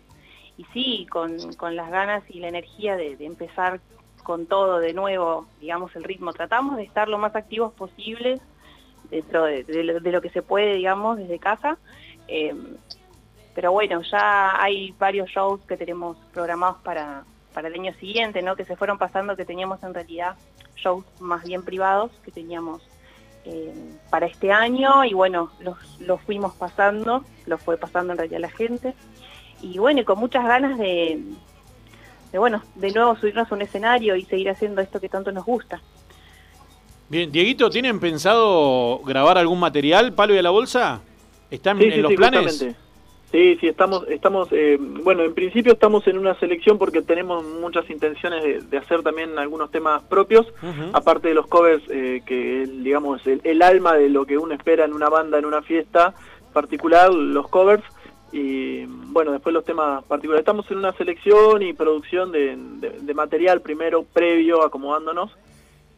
y 0.57 0.63
sí, 0.73 1.07
con, 1.09 1.37
las 1.75 1.91
ganas 1.91 2.23
y 2.29 2.39
la 2.39 2.47
energía 2.47 2.95
de, 2.95 3.17
empezar 3.19 3.81
con 4.23 4.45
todo 4.45 4.79
de 4.79 4.93
nuevo, 4.93 5.47
digamos, 5.59 5.95
el 5.95 6.03
ritmo. 6.03 6.33
Tratamos 6.33 6.77
de 6.77 6.83
estar 6.83 7.09
lo 7.09 7.17
más 7.17 7.35
activos 7.35 7.73
posibles 7.73 8.39
dentro 9.09 9.43
de, 9.43 9.65
lo, 9.83 10.21
que 10.21 10.29
se 10.29 10.41
puede, 10.41 10.75
digamos, 10.75 11.17
desde 11.17 11.39
casa. 11.39 11.77
Eh, 12.27 12.55
pero 13.53 13.71
bueno, 13.71 14.01
ya 14.01 14.61
hay 14.61 14.93
varios 14.97 15.29
shows 15.29 15.61
que 15.67 15.77
tenemos 15.77 16.17
programados 16.33 16.77
para, 16.83 17.23
para 17.55 17.69
el 17.69 17.73
año 17.73 17.93
siguiente, 17.93 18.41
¿no? 18.41 18.57
Que 18.57 18.65
se 18.65 18.75
fueron 18.75 18.97
pasando, 18.97 19.37
que 19.37 19.45
teníamos 19.45 19.81
en 19.81 19.93
realidad 19.93 20.35
shows 20.75 21.05
más 21.21 21.45
bien 21.45 21.63
privados 21.63 22.11
que 22.25 22.29
teníamos 22.29 22.83
eh, 23.45 23.73
para 24.09 24.25
este 24.25 24.51
año 24.51 25.05
y 25.05 25.13
bueno, 25.13 25.51
los, 25.61 25.77
los 26.01 26.21
fuimos 26.21 26.53
pasando, 26.55 27.23
los 27.45 27.61
fue 27.61 27.77
pasando 27.77 28.11
en 28.11 28.19
realidad 28.19 28.41
la 28.41 28.49
gente 28.49 28.93
y 29.61 29.77
bueno, 29.77 30.01
y 30.01 30.03
con 30.03 30.19
muchas 30.19 30.43
ganas 30.43 30.77
de, 30.77 31.23
de 32.33 32.37
bueno, 32.37 32.61
de 32.75 32.91
nuevo 32.91 33.15
subirnos 33.15 33.49
a 33.49 33.55
un 33.55 33.61
escenario 33.61 34.17
y 34.17 34.25
seguir 34.25 34.49
haciendo 34.49 34.81
esto 34.81 34.99
que 34.99 35.07
tanto 35.07 35.31
nos 35.31 35.45
gusta. 35.45 35.81
Bien, 37.07 37.31
Dieguito, 37.31 37.69
¿tienen 37.69 38.01
pensado 38.01 38.99
grabar 38.99 39.37
algún 39.37 39.61
material, 39.61 40.13
Palo 40.13 40.35
y 40.35 40.39
a 40.39 40.41
la 40.41 40.49
Bolsa? 40.49 41.01
¿Están 41.49 41.81
en 41.81 42.01
los 42.01 42.13
planes? 42.13 42.65
Sí, 43.35 43.57
sí, 43.59 43.67
estamos, 43.67 44.07
estamos 44.07 44.47
eh, 44.53 44.77
bueno, 44.79 45.23
en 45.23 45.33
principio 45.33 45.73
estamos 45.73 46.07
en 46.07 46.17
una 46.17 46.35
selección 46.35 46.77
porque 46.77 47.01
tenemos 47.01 47.43
muchas 47.43 47.89
intenciones 47.89 48.69
de, 48.69 48.77
hacer 48.77 49.03
también 49.03 49.37
algunos 49.37 49.71
temas 49.71 50.01
propios, 50.03 50.47
aparte 50.93 51.27
de 51.27 51.33
los 51.33 51.45
covers, 51.45 51.83
eh, 51.89 52.21
que 52.25 52.65
digamos 52.65 53.27
el, 53.27 53.41
el, 53.43 53.61
alma 53.61 53.97
de 53.97 54.07
lo 54.07 54.25
que 54.25 54.37
uno 54.37 54.53
espera 54.53 54.85
en 54.85 54.93
una 54.93 55.09
banda, 55.09 55.37
en 55.37 55.43
una 55.43 55.61
fiesta 55.61 56.13
particular, 56.53 57.13
los 57.13 57.49
covers, 57.49 57.83
y 58.31 58.85
bueno, 58.85 59.33
después 59.33 59.51
los 59.51 59.65
temas 59.65 60.01
particulares. 60.05 60.43
Estamos 60.43 60.71
en 60.71 60.77
una 60.77 60.93
selección 60.93 61.61
y 61.61 61.73
producción 61.73 62.31
de, 62.31 62.55
material 63.13 63.59
primero, 63.59 64.03
previo, 64.03 64.63
acomodándonos, 64.63 65.35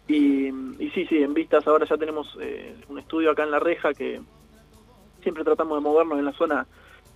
y, 0.07 0.47
y, 0.47 0.89
sí, 0.95 1.05
sí, 1.05 1.21
en 1.21 1.35
vistas 1.35 1.67
ahora 1.67 1.85
ya 1.85 1.97
tenemos 1.97 2.35
eh, 2.41 2.75
un 2.89 2.97
estudio 2.97 3.29
acá 3.29 3.43
en 3.43 3.51
La 3.51 3.59
Reja 3.59 3.93
que 3.93 4.21
siempre 5.21 5.43
tratamos 5.43 5.77
de 5.77 5.81
movernos 5.81 6.17
en 6.17 6.25
la 6.25 6.33
zona 6.33 6.65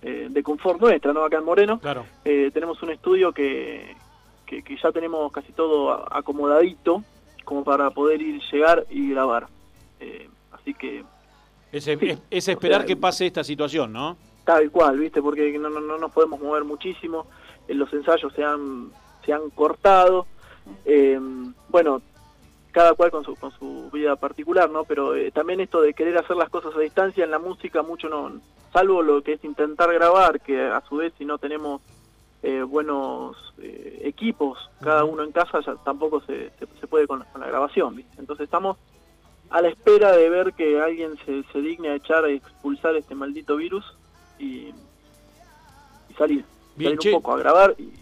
eh, 0.02 0.26
de 0.28 0.42
confort 0.42 0.80
nuestra, 0.80 1.12
¿no? 1.12 1.24
Acá 1.24 1.38
en 1.38 1.44
Moreno. 1.44 1.78
Claro. 1.78 2.04
Eh, 2.24 2.50
tenemos 2.52 2.82
un 2.82 2.90
estudio 2.90 3.32
que, 3.32 3.94
que, 4.46 4.62
ya 4.82 4.90
tenemos 4.90 5.30
casi 5.30 5.52
todo 5.52 5.92
acomodadito 6.12 7.04
como 7.44 7.62
para 7.62 7.90
poder 7.90 8.20
ir, 8.20 8.42
llegar 8.50 8.84
y 8.90 9.10
grabar. 9.10 9.46
Eh, 10.00 10.28
así 10.50 10.74
que... 10.74 11.04
Es, 11.70 11.86
es, 11.86 12.48
esperar 12.48 12.84
que 12.84 12.96
pase 12.96 13.26
esta 13.26 13.44
situación, 13.44 13.92
¿no? 13.92 14.16
Tal 14.44 14.70
cual, 14.72 14.98
¿viste? 14.98 15.22
Porque 15.22 15.56
no, 15.56 15.70
no, 15.70 15.80
no 15.80 15.96
nos 15.96 16.10
podemos 16.10 16.40
mover 16.40 16.64
muchísimo. 16.64 17.26
los 17.68 17.92
ensayos 17.92 18.32
se 18.34 18.42
han, 18.42 18.90
se 19.24 19.32
han 19.32 19.50
cortado. 19.50 20.26
bueno, 21.68 22.02
cada 22.72 22.94
cual 22.94 23.10
con 23.10 23.24
su, 23.24 23.36
con 23.36 23.52
su 23.52 23.90
vida 23.92 24.16
particular, 24.16 24.70
¿no? 24.70 24.84
Pero 24.84 25.14
eh, 25.14 25.30
también 25.30 25.60
esto 25.60 25.80
de 25.80 25.94
querer 25.94 26.18
hacer 26.18 26.36
las 26.36 26.50
cosas 26.50 26.74
a 26.74 26.80
distancia 26.80 27.22
en 27.22 27.30
la 27.30 27.38
música, 27.38 27.82
mucho 27.82 28.08
no, 28.08 28.40
salvo 28.72 29.02
lo 29.02 29.22
que 29.22 29.34
es 29.34 29.44
intentar 29.44 29.92
grabar, 29.92 30.40
que 30.40 30.60
a 30.60 30.82
su 30.88 30.96
vez 30.96 31.12
si 31.18 31.24
no 31.24 31.38
tenemos 31.38 31.82
eh, 32.42 32.62
buenos 32.62 33.36
eh, 33.58 34.00
equipos, 34.04 34.58
cada 34.80 35.04
uno 35.04 35.22
en 35.22 35.32
casa, 35.32 35.60
ya 35.60 35.76
tampoco 35.76 36.20
se, 36.22 36.50
se, 36.58 36.86
puede 36.86 37.06
con, 37.06 37.24
la 37.38 37.46
grabación, 37.46 37.94
¿viste? 37.94 38.16
Entonces 38.18 38.44
estamos 38.44 38.78
a 39.50 39.60
la 39.60 39.68
espera 39.68 40.12
de 40.12 40.30
ver 40.30 40.54
que 40.54 40.80
alguien 40.80 41.16
se, 41.26 41.44
se 41.52 41.60
digne 41.60 41.90
a 41.90 41.94
echar 41.96 42.28
y 42.28 42.36
expulsar 42.36 42.96
este 42.96 43.14
maldito 43.14 43.56
virus 43.56 43.84
y, 44.38 44.72
y 46.08 46.14
salir, 46.16 46.44
salir 46.74 46.98
un 47.04 47.12
poco 47.12 47.34
a 47.34 47.38
grabar 47.38 47.74
y, 47.78 48.01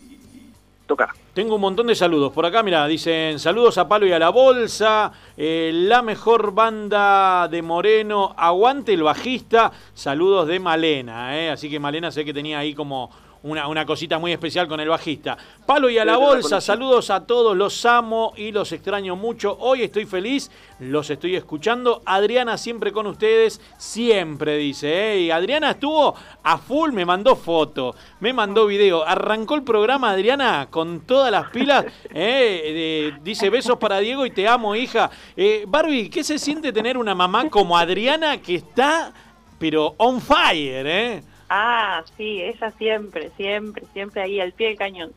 Tengo 1.34 1.54
un 1.54 1.60
montón 1.60 1.86
de 1.86 1.94
saludos. 1.94 2.32
Por 2.32 2.44
acá, 2.44 2.62
mira, 2.62 2.86
dicen 2.86 3.38
saludos 3.38 3.78
a 3.78 3.88
Palo 3.88 4.06
y 4.06 4.12
a 4.12 4.18
la 4.18 4.30
Bolsa, 4.30 5.12
eh, 5.36 5.70
la 5.72 6.02
mejor 6.02 6.52
banda 6.52 7.48
de 7.48 7.62
Moreno, 7.62 8.34
aguante 8.36 8.92
el 8.92 9.02
bajista, 9.02 9.72
saludos 9.94 10.48
de 10.48 10.58
Malena, 10.58 11.38
eh. 11.38 11.50
así 11.50 11.70
que 11.70 11.78
Malena 11.78 12.10
sé 12.10 12.24
que 12.24 12.34
tenía 12.34 12.58
ahí 12.58 12.74
como 12.74 13.10
una, 13.42 13.68
una, 13.68 13.86
cosita 13.86 14.18
muy 14.18 14.32
especial 14.32 14.68
con 14.68 14.80
el 14.80 14.88
bajista. 14.88 15.36
Palo 15.66 15.88
y 15.88 15.98
a 15.98 16.04
la 16.04 16.16
bolsa, 16.16 16.60
saludos 16.60 17.10
a 17.10 17.26
todos, 17.26 17.56
los 17.56 17.84
amo 17.86 18.32
y 18.36 18.52
los 18.52 18.72
extraño 18.72 19.16
mucho. 19.16 19.56
Hoy 19.60 19.82
estoy 19.82 20.04
feliz, 20.04 20.50
los 20.78 21.10
estoy 21.10 21.36
escuchando. 21.36 22.02
Adriana 22.04 22.58
siempre 22.58 22.92
con 22.92 23.06
ustedes, 23.06 23.60
siempre 23.78 24.56
dice. 24.56 25.14
¿eh? 25.14 25.20
Y 25.20 25.30
Adriana 25.30 25.70
estuvo 25.72 26.14
a 26.42 26.58
full, 26.58 26.92
me 26.92 27.04
mandó 27.04 27.36
foto, 27.36 27.94
me 28.20 28.32
mandó 28.32 28.66
video. 28.66 29.06
Arrancó 29.06 29.54
el 29.54 29.62
programa 29.62 30.10
Adriana 30.10 30.68
con 30.70 31.00
todas 31.00 31.32
las 31.32 31.50
pilas. 31.50 31.86
¿eh? 32.14 33.12
dice 33.22 33.50
besos 33.50 33.78
para 33.78 33.98
Diego 33.98 34.26
y 34.26 34.30
te 34.30 34.46
amo, 34.46 34.74
hija. 34.74 35.10
Eh, 35.36 35.64
Barbie, 35.66 36.10
¿qué 36.10 36.22
se 36.24 36.38
siente 36.38 36.72
tener 36.72 36.96
una 36.96 37.14
mamá 37.14 37.48
como 37.48 37.76
Adriana 37.76 38.38
que 38.38 38.56
está, 38.56 39.12
pero 39.58 39.94
on 39.98 40.20
fire? 40.20 40.86
¿eh? 40.86 41.22
Ah, 41.52 42.04
sí, 42.16 42.40
ella 42.40 42.70
siempre, 42.78 43.32
siempre, 43.36 43.82
siempre 43.92 44.22
ahí 44.22 44.40
al 44.40 44.52
pie 44.52 44.68
del 44.68 44.78
cañón. 44.78 45.10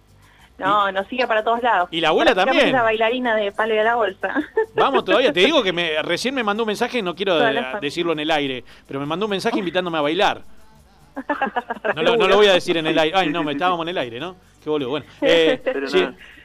No, 0.57 0.91
nos 0.91 1.07
sigue 1.07 1.27
para 1.27 1.43
todos 1.43 1.61
lados. 1.61 1.89
Y 1.91 2.01
la 2.01 2.09
abuela 2.09 2.33
también. 2.33 2.71
la 2.71 2.81
bailarina 2.81 3.35
de 3.35 3.51
palo 3.51 3.75
de 3.75 3.83
la 3.83 3.95
bolsa. 3.95 4.33
Vamos 4.75 5.05
todavía, 5.05 5.31
te 5.31 5.41
digo 5.41 5.61
que 5.61 5.71
me, 5.71 6.01
recién 6.03 6.33
me 6.33 6.43
mandó 6.43 6.63
un 6.63 6.67
mensaje, 6.67 7.03
no 7.03 7.15
quiero 7.15 7.35
decirlo 7.79 8.13
en 8.13 8.19
el 8.19 8.31
aire, 8.31 8.63
pero 8.87 8.99
me 8.99 9.05
mandó 9.05 9.27
un 9.27 9.31
mensaje 9.31 9.59
invitándome 9.59 9.97
a 9.99 10.01
bailar. 10.01 10.41
No 11.95 12.01
lo, 12.01 12.17
no 12.17 12.27
lo, 12.27 12.37
voy 12.37 12.47
a 12.47 12.53
decir 12.53 12.75
en 12.77 12.87
el 12.87 12.97
aire. 12.97 13.15
Ay, 13.15 13.29
no, 13.29 13.43
me 13.43 13.51
estábamos 13.51 13.83
en 13.85 13.89
el 13.89 13.97
aire, 13.99 14.19
¿no? 14.19 14.35
Qué 14.63 14.69
boludo. 14.69 14.89
Bueno, 14.89 15.05
eh, 15.21 15.61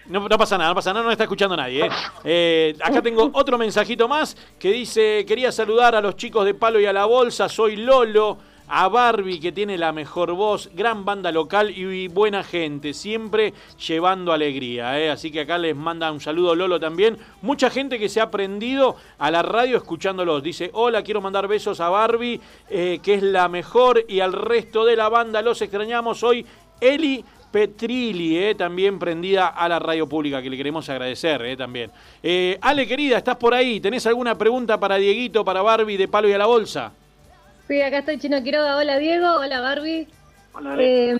no, 0.08 0.28
pasa 0.28 0.58
nada, 0.58 0.70
no 0.70 0.74
pasa 0.74 0.92
nada, 0.92 1.06
no 1.06 1.10
está 1.10 1.24
escuchando 1.24 1.56
nadie. 1.56 1.86
¿eh? 1.86 1.90
Eh, 2.24 2.76
acá 2.82 3.00
tengo 3.00 3.30
otro 3.32 3.56
mensajito 3.56 4.08
más 4.08 4.36
que 4.58 4.70
dice, 4.70 5.24
quería 5.26 5.52
saludar 5.52 5.94
a 5.94 6.02
los 6.02 6.16
chicos 6.16 6.44
de 6.44 6.52
Palo 6.52 6.80
y 6.80 6.84
a 6.84 6.92
la 6.92 7.06
Bolsa, 7.06 7.48
soy 7.48 7.76
Lolo 7.76 8.36
a 8.68 8.88
Barbie 8.88 9.40
que 9.40 9.52
tiene 9.52 9.78
la 9.78 9.92
mejor 9.92 10.32
voz, 10.32 10.70
gran 10.74 11.04
banda 11.04 11.32
local 11.32 11.70
y 11.70 12.08
buena 12.08 12.44
gente, 12.44 12.92
siempre 12.94 13.54
llevando 13.86 14.32
alegría. 14.32 15.00
¿eh? 15.00 15.10
Así 15.10 15.30
que 15.30 15.40
acá 15.40 15.58
les 15.58 15.74
manda 15.74 16.12
un 16.12 16.20
saludo 16.20 16.54
Lolo 16.54 16.78
también. 16.78 17.16
Mucha 17.42 17.70
gente 17.70 17.98
que 17.98 18.08
se 18.08 18.20
ha 18.20 18.30
prendido 18.30 18.96
a 19.18 19.30
la 19.30 19.42
radio 19.42 19.76
escuchándolos. 19.76 20.42
Dice, 20.42 20.70
hola, 20.74 21.02
quiero 21.02 21.20
mandar 21.20 21.48
besos 21.48 21.80
a 21.80 21.88
Barbie, 21.88 22.40
eh, 22.68 23.00
que 23.02 23.14
es 23.14 23.22
la 23.22 23.48
mejor, 23.48 24.04
y 24.08 24.20
al 24.20 24.32
resto 24.32 24.84
de 24.84 24.96
la 24.96 25.08
banda 25.08 25.42
los 25.42 25.60
extrañamos 25.62 26.22
hoy. 26.22 26.44
Eli 26.80 27.24
Petrilli, 27.50 28.36
eh, 28.36 28.54
también 28.54 28.98
prendida 28.98 29.48
a 29.48 29.68
la 29.68 29.78
radio 29.78 30.06
pública, 30.06 30.42
que 30.42 30.50
le 30.50 30.56
queremos 30.56 30.88
agradecer 30.90 31.56
también. 31.56 31.90
Ale, 32.60 32.86
querida, 32.86 33.16
¿estás 33.16 33.36
por 33.36 33.54
ahí? 33.54 33.80
¿Tenés 33.80 34.06
alguna 34.06 34.36
pregunta 34.36 34.78
para 34.78 34.96
Dieguito, 34.96 35.44
para 35.44 35.62
Barbie 35.62 35.96
de 35.96 36.08
Palo 36.08 36.28
y 36.28 36.32
a 36.32 36.38
la 36.38 36.46
Bolsa? 36.46 36.92
Sí, 37.68 37.82
acá 37.82 37.98
estoy 37.98 38.18
Chino 38.18 38.42
Quiroga. 38.42 38.78
Hola 38.78 38.98
Diego, 38.98 39.26
hola 39.40 39.60
Barbie. 39.60 40.08
Hola, 40.54 40.74
eh, 40.78 41.18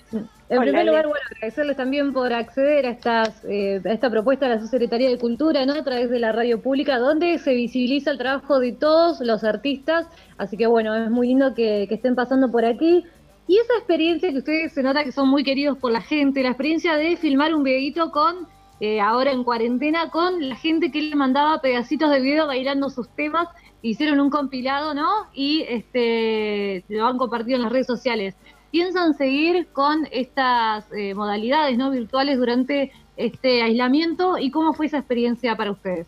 en 0.49 0.61
primer 0.61 0.87
lugar, 0.87 1.07
bueno, 1.07 1.23
agradecerles 1.35 1.77
también 1.77 2.11
por 2.11 2.33
acceder 2.33 2.87
a, 2.87 2.89
estas, 2.89 3.45
eh, 3.45 3.79
esta 3.85 4.09
propuesta 4.09 4.47
de 4.47 4.55
la 4.55 4.61
Subsecretaría 4.61 5.09
de 5.09 5.19
Cultura, 5.19 5.63
¿no? 5.67 5.73
A 5.73 5.83
través 5.83 6.09
de 6.09 6.17
la 6.17 6.31
radio 6.31 6.59
pública, 6.59 6.97
donde 6.97 7.37
se 7.37 7.53
visibiliza 7.53 8.09
el 8.09 8.17
trabajo 8.17 8.59
de 8.59 8.71
todos 8.71 9.19
los 9.19 9.43
artistas. 9.43 10.07
Así 10.39 10.57
que 10.57 10.65
bueno, 10.65 10.95
es 10.95 11.11
muy 11.11 11.27
lindo 11.27 11.53
que, 11.53 11.83
estén 11.83 12.15
pasando 12.15 12.49
por 12.49 12.65
aquí. 12.65 13.05
Y 13.47 13.57
esa 13.57 13.73
experiencia 13.77 14.31
que 14.31 14.39
ustedes 14.39 14.73
se 14.73 14.81
nota 14.81 15.03
que 15.03 15.11
son 15.11 15.29
muy 15.29 15.43
queridos 15.43 15.77
por 15.77 15.91
la 15.91 16.01
gente, 16.01 16.41
la 16.41 16.49
experiencia 16.49 16.97
de 16.97 17.15
filmar 17.15 17.53
un 17.53 17.61
videito 17.61 18.09
con, 18.09 18.47
eh, 18.79 18.99
ahora 18.99 19.31
en 19.31 19.43
cuarentena, 19.43 20.09
con 20.09 20.49
la 20.49 20.55
gente 20.55 20.91
que 20.91 20.99
le 20.99 21.15
mandaba 21.15 21.61
pedacitos 21.61 22.09
de 22.09 22.21
video 22.21 22.47
bailando 22.47 22.89
sus 22.89 23.07
temas 23.09 23.49
hicieron 23.81 24.19
un 24.19 24.29
compilado, 24.29 24.93
¿no? 24.93 25.09
Y 25.33 25.61
este 25.67 26.83
lo 26.89 27.07
han 27.07 27.17
compartido 27.17 27.57
en 27.57 27.63
las 27.63 27.71
redes 27.71 27.87
sociales. 27.87 28.35
¿Piensan 28.71 29.15
seguir 29.15 29.67
con 29.73 30.07
estas 30.11 30.91
eh, 30.91 31.13
modalidades 31.15 31.77
no 31.77 31.89
virtuales 31.89 32.37
durante 32.37 32.91
este 33.17 33.63
aislamiento 33.63 34.37
y 34.37 34.51
cómo 34.51 34.73
fue 34.73 34.85
esa 34.85 34.99
experiencia 34.99 35.55
para 35.55 35.71
ustedes? 35.71 36.07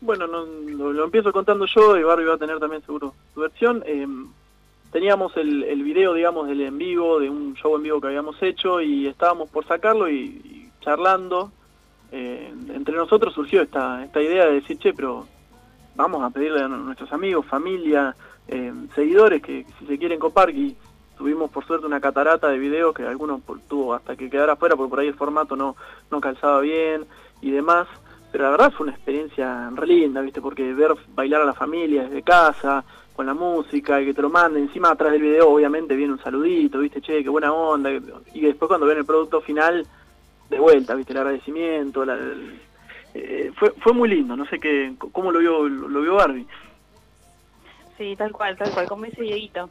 Bueno, 0.00 0.26
lo, 0.26 1.04
empiezo 1.04 1.32
contando 1.32 1.66
yo 1.66 1.96
y 1.96 2.02
Barbie 2.02 2.26
va 2.26 2.34
a 2.34 2.38
tener 2.38 2.58
también 2.58 2.82
seguro 2.82 3.14
su 3.34 3.40
versión. 3.40 3.82
Em, 3.86 4.28
teníamos 4.92 5.36
el, 5.36 5.64
el, 5.64 5.82
video, 5.82 6.12
digamos, 6.12 6.48
del 6.48 6.60
en 6.60 6.76
vivo, 6.76 7.18
de 7.18 7.30
un 7.30 7.54
show 7.54 7.74
en 7.76 7.82
vivo 7.82 8.00
que 8.00 8.08
habíamos 8.08 8.40
hecho 8.42 8.80
y 8.80 9.06
estábamos 9.06 9.48
por 9.48 9.66
sacarlo 9.66 10.10
y, 10.10 10.70
charlando. 10.80 11.50
Eh, 12.12 12.52
entre 12.72 12.94
nosotros 12.94 13.34
surgió 13.34 13.62
esta, 13.62 14.04
esta 14.04 14.22
idea 14.22 14.46
de 14.46 14.52
decir, 14.60 14.78
che, 14.78 14.92
pero 14.92 15.26
vamos 15.96 16.22
a 16.22 16.30
pedirle 16.30 16.62
a 16.62 16.68
nuestros 16.68 17.12
amigos, 17.12 17.46
familia, 17.46 18.14
eh, 18.46 18.72
seguidores 18.94 19.42
que, 19.42 19.66
si 19.78 19.86
se 19.86 19.98
quieren 19.98 20.18
copar, 20.18 20.50
y 20.50 20.76
tuvimos 21.16 21.50
por 21.50 21.64
suerte 21.66 21.86
una 21.86 22.00
catarata 22.00 22.48
de 22.48 22.58
videos 22.58 22.94
que 22.94 23.04
algunos 23.04 23.40
tuvo 23.68 23.94
hasta 23.94 24.16
que 24.16 24.30
quedara 24.30 24.52
afuera 24.52 24.76
porque 24.76 24.90
por 24.90 25.00
ahí 25.00 25.08
el 25.08 25.14
formato 25.14 25.56
no, 25.56 25.74
no 26.10 26.20
calzaba 26.20 26.60
bien 26.60 27.06
y 27.40 27.50
demás, 27.50 27.88
pero 28.30 28.44
la 28.44 28.50
verdad 28.50 28.72
fue 28.72 28.86
una 28.86 28.94
experiencia 28.94 29.70
re 29.74 29.86
linda, 29.86 30.20
¿viste? 30.20 30.42
Porque 30.42 30.74
ver 30.74 30.94
bailar 31.14 31.40
a 31.40 31.46
la 31.46 31.54
familia 31.54 32.04
desde 32.04 32.22
casa, 32.22 32.84
con 33.14 33.24
la 33.24 33.32
música 33.32 34.00
y 34.02 34.04
que 34.04 34.14
te 34.14 34.20
lo 34.20 34.28
manden, 34.28 34.64
encima 34.64 34.90
atrás 34.90 35.10
del 35.10 35.22
video 35.22 35.48
obviamente 35.48 35.96
viene 35.96 36.12
un 36.12 36.22
saludito, 36.22 36.80
¿viste? 36.80 37.00
Che, 37.00 37.22
qué 37.22 37.30
buena 37.30 37.50
onda, 37.50 37.90
y 37.90 38.40
después 38.42 38.68
cuando 38.68 38.86
ven 38.86 38.98
el 38.98 39.06
producto 39.06 39.40
final, 39.40 39.86
de 40.50 40.58
vuelta, 40.60 40.94
¿viste? 40.94 41.12
El 41.12 41.18
agradecimiento, 41.18 42.04
la, 42.04 42.18
eh, 43.18 43.52
fue, 43.56 43.70
fue 43.78 43.92
muy 43.92 44.08
lindo, 44.08 44.36
no 44.36 44.46
sé 44.46 44.58
qué, 44.58 44.94
cómo 45.12 45.32
lo 45.32 45.38
vio, 45.38 45.68
lo 45.68 46.00
vio 46.00 46.14
Barbie. 46.14 46.46
Sí, 47.96 48.14
tal 48.16 48.32
cual, 48.32 48.56
tal 48.56 48.70
cual, 48.72 48.86
como 48.86 49.04
dice 49.04 49.22
Dieguito. 49.22 49.70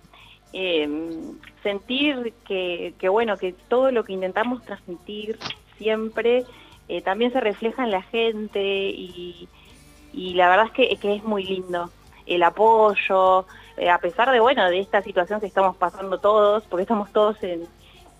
Em, 0.54 1.38
sentir 1.64 2.34
que, 2.48 2.94
que, 2.98 3.10
bueno, 3.10 3.38
que 3.38 3.54
todo 3.54 3.92
lo 3.92 4.04
que 4.04 4.14
intentamos 4.14 4.64
transmitir 4.64 5.38
siempre 5.78 6.46
eh, 6.88 7.02
también 7.02 7.34
se 7.34 7.42
refleja 7.42 7.84
en 7.84 7.92
la 7.92 8.02
gente 8.04 8.62
y, 8.64 9.50
y 10.14 10.34
la 10.36 10.50
verdad 10.50 10.68
es 10.68 10.72
que, 10.72 10.96
que, 10.98 11.16
es 11.16 11.24
muy 11.24 11.44
lindo 11.44 11.90
el 12.26 12.42
apoyo, 12.44 13.46
eh, 13.78 13.90
a 13.90 14.00
pesar 14.00 14.32
de, 14.32 14.40
bueno, 14.40 14.68
de 14.70 14.80
esta 14.80 15.02
situación 15.02 15.40
que 15.40 15.48
estamos 15.48 15.76
pasando 15.76 16.20
todos, 16.20 16.64
porque 16.64 16.84
estamos 16.84 17.12
todos 17.12 17.42
en, 17.44 17.68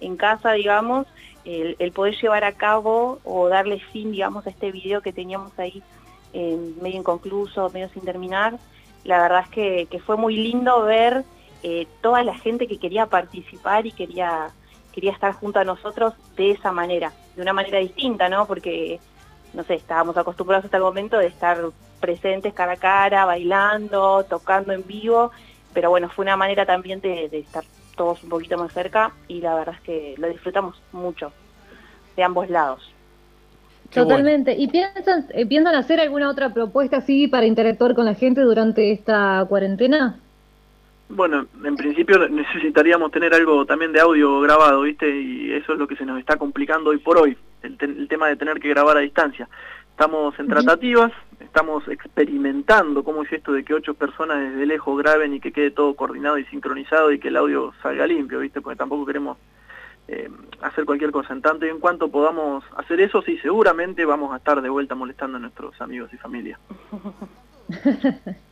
en 0.02 0.18
casa, 0.18 0.52
digamos, 0.52 1.08
el, 1.46 1.92
poder 1.92 2.16
llevar 2.20 2.44
a 2.44 2.54
cabo 2.54 3.20
o 3.24 3.48
darle 3.48 3.80
fin, 3.92 4.12
digamos, 4.12 4.48
a 4.48 4.50
este 4.50 4.72
video 4.72 5.02
que 5.02 5.14
teníamos 5.14 5.58
ahí 5.60 5.82
medio 6.34 7.00
inconcluso, 7.00 7.70
medio 7.70 7.88
sin 7.90 8.04
terminar. 8.04 8.58
La 9.04 9.22
verdad 9.22 9.44
es 9.44 9.50
que, 9.50 10.00
fue 10.00 10.18
muy 10.18 10.36
lindo 10.36 10.82
ver 10.84 11.24
eh, 11.64 11.88
toda 12.02 12.24
la 12.24 12.36
gente 12.36 12.68
que 12.68 12.80
quería 12.80 13.06
participar 13.06 13.86
y 13.86 13.92
quería, 13.92 14.50
quería 14.92 15.12
estar 15.12 15.34
junto 15.34 15.60
a 15.60 15.64
nosotros 15.64 16.14
de 16.36 16.52
esa 16.52 16.72
manera, 16.72 17.14
de 17.36 17.42
una 17.42 17.54
manera 17.54 17.80
distinta, 17.80 18.28
¿no? 18.28 18.48
Porque, 18.48 19.00
no 19.54 19.64
sé, 19.64 19.76
estábamos 19.76 20.18
acostumbrados 20.18 20.66
hasta 20.66 20.78
el 20.78 20.84
momento 20.84 21.18
de 21.18 21.28
estar 21.28 21.60
presentes 22.00 22.54
cara 22.54 22.74
a 22.74 22.78
cara, 22.78 23.26
bailando, 23.26 24.26
tocando 24.26 24.74
en 24.74 24.86
vivo, 24.86 25.32
pero 25.74 25.90
bueno, 25.90 26.10
fue 26.10 26.24
una 26.24 26.36
manera 26.36 26.66
también 26.66 27.00
de 27.00 27.30
estar 27.32 27.64
todos 27.96 28.24
un 28.24 28.30
poquito 28.30 28.58
más 28.58 28.72
cerca 28.74 29.12
y 29.28 29.42
la 29.42 29.56
verdad 29.56 29.76
es 29.76 29.82
que 29.82 30.16
lo 30.18 30.28
disfrutamos 30.28 30.82
mucho 30.92 31.32
de 32.16 32.24
ambos 32.24 32.50
lados. 32.50 32.92
Totalmente. 33.94 34.56
¿Y 34.58 34.68
piensan, 34.68 35.28
eh, 35.30 35.46
piensan 35.46 35.76
hacer 35.76 36.00
alguna 36.00 36.30
otra 36.30 36.54
propuesta 36.54 36.98
así 36.98 37.28
para 37.28 37.46
interactuar 37.46 37.96
con 37.96 38.06
la 38.06 38.16
gente 38.16 38.42
durante 38.42 38.92
esta 38.92 39.46
cuarentena? 39.48 40.20
Bueno, 41.08 41.46
en 41.64 41.76
principio 41.76 42.28
necesitaríamos 42.28 43.12
tener 43.12 43.34
algo 43.34 43.66
también 43.66 43.92
de 43.94 44.02
audio 44.02 44.42
grabado, 44.42 44.82
¿viste? 44.82 45.08
Y 45.08 45.54
eso 45.54 45.74
es 45.74 45.80
lo 45.80 45.88
que 45.88 45.96
se 45.96 46.06
nos 46.06 46.20
está 46.20 46.36
complicando 46.36 46.90
hoy 46.90 46.98
por 46.98 47.18
hoy, 47.20 47.38
el, 47.62 47.78
el 47.80 48.08
tema 48.08 48.28
de 48.28 48.36
tener 48.36 48.60
que 48.60 48.70
grabar 48.70 48.98
a 48.98 49.02
distancia. 49.02 49.48
Estamos 49.96 50.38
en 50.40 50.50
tratativas, 50.50 51.14
estamos 51.40 51.88
experimentando 51.88 53.02
cómo 53.02 53.24
es 53.24 53.32
esto 53.32 53.54
de 53.54 53.64
que 53.64 53.74
ocho 53.74 53.94
personas 53.94 54.52
desde 54.52 54.66
lejos 54.66 54.98
graben 54.98 55.34
y 55.34 55.40
que 55.40 55.54
quede 55.54 55.72
todo 55.72 55.96
coordinado 55.96 56.38
y 56.38 56.44
sincronizado 56.48 57.14
y 57.14 57.20
que 57.20 57.30
el 57.30 57.38
audio 57.38 57.74
salga 57.82 58.06
limpio, 58.06 58.42
¿viste? 58.42 58.60
Porque 58.60 58.76
tampoco 58.76 59.06
queremos 59.06 59.38
eh, 60.10 60.30
hacer 60.60 60.84
cualquier 60.84 61.12
cosa. 61.12 61.32
En 61.32 61.42
tanto 61.42 61.66
y 61.66 61.70
en 61.70 61.80
cuanto 61.80 62.10
podamos 62.10 62.66
hacer 62.76 63.00
eso, 63.00 63.22
sí, 63.22 63.38
seguramente 63.38 64.04
vamos 64.04 64.34
a 64.34 64.38
estar 64.38 64.62
de 64.62 64.68
vuelta 64.68 64.96
molestando 64.96 65.38
a 65.38 65.40
nuestros 65.40 65.80
amigos 65.80 66.12
y 66.12 66.18
familia. 66.18 66.60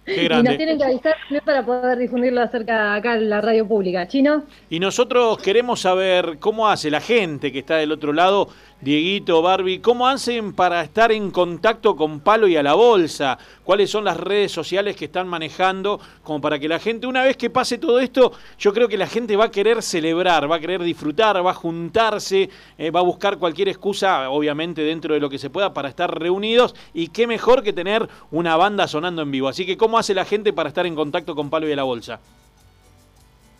y 0.05 0.27
nos 0.27 0.57
tienen 0.57 0.77
que 0.77 0.83
avisar 0.83 1.15
para 1.45 1.65
poder 1.65 1.97
difundirlo 1.97 2.41
acerca 2.41 2.95
acá 2.95 3.15
en 3.15 3.29
la 3.29 3.41
radio 3.41 3.67
pública. 3.67 4.07
¿Chino? 4.07 4.43
Y 4.69 4.79
nosotros 4.79 5.37
queremos 5.37 5.81
saber 5.81 6.37
cómo 6.39 6.67
hace 6.67 6.89
la 6.91 6.99
gente 6.99 7.51
que 7.51 7.59
está 7.59 7.77
del 7.77 7.91
otro 7.91 8.11
lado, 8.11 8.49
Dieguito, 8.81 9.41
Barbie, 9.41 9.79
cómo 9.79 10.09
hacen 10.09 10.51
para 10.51 10.81
estar 10.81 11.13
en 11.13 11.31
contacto 11.31 11.95
con 11.95 12.19
Palo 12.19 12.49
y 12.49 12.57
a 12.57 12.63
la 12.63 12.73
Bolsa, 12.73 13.37
cuáles 13.63 13.89
son 13.89 14.03
las 14.03 14.17
redes 14.17 14.51
sociales 14.51 14.97
que 14.97 15.05
están 15.05 15.25
manejando, 15.25 16.01
como 16.21 16.41
para 16.41 16.59
que 16.59 16.67
la 16.67 16.79
gente, 16.79 17.07
una 17.07 17.23
vez 17.23 17.37
que 17.37 17.49
pase 17.49 17.77
todo 17.77 17.99
esto, 18.01 18.33
yo 18.59 18.73
creo 18.73 18.89
que 18.89 18.97
la 18.97 19.07
gente 19.07 19.37
va 19.37 19.45
a 19.45 19.51
querer 19.51 19.81
celebrar, 19.81 20.51
va 20.51 20.57
a 20.57 20.59
querer 20.59 20.83
disfrutar, 20.83 21.45
va 21.45 21.51
a 21.51 21.53
juntarse, 21.53 22.49
eh, 22.77 22.91
va 22.91 22.99
a 22.99 23.03
buscar 23.03 23.37
cualquier 23.37 23.69
excusa, 23.69 24.29
obviamente 24.29 24.81
dentro 24.81 25.13
de 25.13 25.21
lo 25.21 25.29
que 25.29 25.39
se 25.39 25.49
pueda, 25.49 25.73
para 25.73 25.87
estar 25.87 26.19
reunidos, 26.19 26.75
y 26.93 27.07
qué 27.07 27.25
mejor 27.25 27.63
que 27.63 27.71
tener 27.71 28.09
una 28.31 28.57
banda 28.57 28.89
en 29.07 29.31
vivo. 29.31 29.47
Así 29.47 29.65
que, 29.65 29.77
¿cómo 29.77 29.97
hace 29.97 30.13
la 30.13 30.25
gente 30.25 30.53
para 30.53 30.69
estar 30.69 30.85
en 30.85 30.95
contacto 30.95 31.35
con 31.35 31.49
Palo 31.49 31.67
y 31.67 31.75
la 31.75 31.83
Bolsa? 31.83 32.19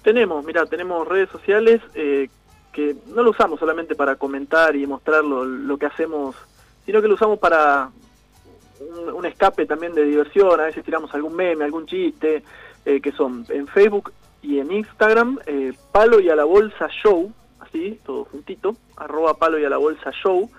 Tenemos, 0.03 0.43
mira, 0.45 0.65
tenemos 0.65 1.07
redes 1.07 1.29
sociales 1.29 1.81
eh, 1.95 2.29
que 2.71 2.95
no 3.13 3.23
lo 3.23 3.31
usamos 3.31 3.59
solamente 3.59 3.95
para 3.95 4.15
comentar 4.15 4.75
y 4.75 4.85
mostrar 4.85 5.23
lo, 5.23 5.77
que 5.77 5.85
hacemos, 5.85 6.35
sino 6.85 7.01
que 7.01 7.07
lo 7.07 7.13
usamos 7.13 7.39
para 7.39 7.89
un, 9.13 9.25
escape 9.25 9.65
también 9.65 9.93
de 9.93 10.03
diversión, 10.03 10.59
a 10.59 10.65
veces 10.65 10.83
tiramos 10.83 11.13
algún 11.13 11.35
meme, 11.35 11.63
algún 11.63 11.85
chiste, 11.85 12.43
eh, 12.85 12.99
que 12.99 13.11
son 13.13 13.45
en 13.49 13.67
Facebook 13.67 14.11
y 14.41 14.59
en 14.59 14.71
Instagram, 14.71 15.39
eh, 15.45 15.73
Palo 15.91 16.19
y 16.19 16.29
a 16.29 16.35
la 16.35 16.43
Bolsa 16.43 16.89
Show, 16.89 17.31
así, 17.59 17.99
todo 18.05 18.25
juntito, 18.25 18.75
arroba 18.97 19.35
Palo 19.35 19.57
y 19.57 19.65
a 19.65 19.69
la 19.69 19.77
Bolsa 19.77 20.11
Show, 20.11 20.49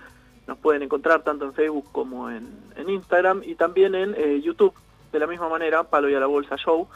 nos 0.47 0.57
pueden 0.57 0.83
encontrar 0.83 1.23
tanto 1.23 1.45
en 1.45 1.53
Facebook 1.53 1.85
como 1.91 2.29
en, 2.29 2.47
en 2.75 2.89
Instagram 2.89 3.41
y 3.43 3.55
también 3.55 3.95
en 3.95 4.41
YouTube, 4.41 4.73
de 5.11 5.19
la 5.19 5.27
misma 5.27 5.49
manera, 5.49 5.83
Palo 5.83 6.09
y 6.09 6.15
a 6.15 6.19
la 6.19 6.27
Bolsa 6.27 6.55
Show, 6.55 6.87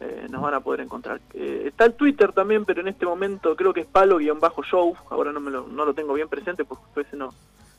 eh, 0.00 0.26
nos 0.28 0.42
van 0.42 0.54
a 0.54 0.60
poder 0.60 0.80
encontrar. 0.80 1.20
Eh, 1.32 1.64
está 1.66 1.84
el 1.84 1.94
Twitter 1.94 2.32
también, 2.32 2.64
pero 2.64 2.80
en 2.80 2.88
este 2.88 3.06
momento 3.06 3.54
creo 3.54 3.72
que 3.72 3.82
es 3.82 3.86
palo-show, 3.86 4.96
ahora 5.08 5.32
no, 5.32 5.40
me 5.40 5.50
lo, 5.50 5.68
no 5.68 5.84
lo 5.84 5.94
tengo 5.94 6.14
bien 6.14 6.28
presente 6.28 6.64
porque 6.64 7.00
ese 7.00 7.16
no, 7.16 7.32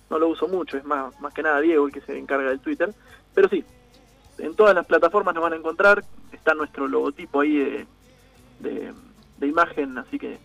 no 0.09 0.17
lo 0.17 0.29
uso 0.29 0.47
mucho, 0.47 0.77
es 0.77 0.85
más, 0.85 1.19
más 1.19 1.33
que 1.33 1.43
nada 1.43 1.59
Diego 1.59 1.85
el 1.85 1.93
que 1.93 2.01
se 2.01 2.17
encarga 2.17 2.49
del 2.49 2.61
Twitter, 2.61 2.93
pero 3.33 3.49
sí, 3.49 3.65
en 4.37 4.55
todas 4.55 4.73
las 4.73 4.85
plataformas 4.85 5.35
nos 5.35 5.43
van 5.43 5.53
a 5.53 5.57
encontrar, 5.57 6.03
está 6.31 6.53
nuestro 6.53 6.87
logotipo 6.87 7.41
ahí 7.41 7.85
de, 8.59 8.93
de, 9.37 9.47
imagen, 9.47 9.97
así 9.97 10.17
que... 10.17 10.39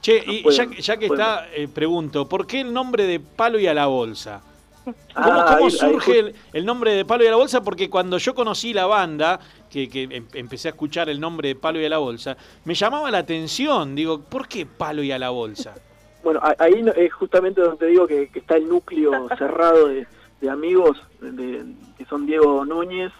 Che, 0.00 0.22
y 0.24 0.44
ya, 0.50 0.96
que 0.96 1.06
está, 1.06 1.48
eh, 1.52 1.68
pregunto, 1.68 2.28
¿por 2.28 2.46
qué 2.46 2.60
el 2.60 2.72
nombre 2.72 3.04
de 3.06 3.20
Palo 3.20 3.58
y 3.58 3.66
a 3.66 3.74
la 3.74 3.86
Bolsa? 3.86 4.42
¿Cómo, 4.84 4.94
ah, 5.14 5.58
surge 5.68 6.32
el, 6.52 6.64
nombre 6.64 6.92
de 6.92 7.04
Palo 7.04 7.24
y 7.24 7.26
a 7.26 7.30
la 7.30 7.36
Bolsa? 7.36 7.62
Porque 7.62 7.90
cuando 7.90 8.16
yo 8.18 8.34
conocí 8.34 8.72
la 8.72 8.86
banda, 8.86 9.38
que, 9.68 9.88
em, 9.92 10.26
empecé 10.32 10.68
a 10.68 10.70
escuchar 10.70 11.08
el 11.08 11.20
nombre 11.20 11.48
de 11.48 11.56
Palo 11.56 11.80
y 11.80 11.84
a 11.84 11.88
la 11.88 11.98
Bolsa, 11.98 12.36
me 12.64 12.74
llamaba 12.74 13.10
la 13.10 13.18
atención. 13.18 13.94
Digo, 13.94 14.20
¿por 14.20 14.48
qué 14.48 14.66
Palo 14.66 15.02
y 15.02 15.12
a 15.12 15.18
la 15.18 15.30
Bolsa? 15.30 15.74
Bueno, 16.20 16.40
ahí 16.58 16.84
es 16.96 17.12
justamente 17.14 17.60
donde 17.60 17.76
te 17.78 17.86
digo 17.86 18.06
que, 18.06 18.28
está 18.34 18.56
el 18.56 18.68
núcleo 18.68 19.28
cerrado 19.38 19.86
de, 19.86 20.06
amigos, 20.50 20.98
que 21.20 22.04
son 22.06 22.26
Diego 22.26 22.64
Núñez, 22.64 23.12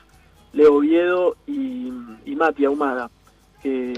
Leo 0.52 0.74
Oviedo 0.74 1.36
y, 1.46 1.92
y 2.26 2.36
Mati 2.36 2.64
Ahumada. 2.64 3.08
Que, 3.62 3.94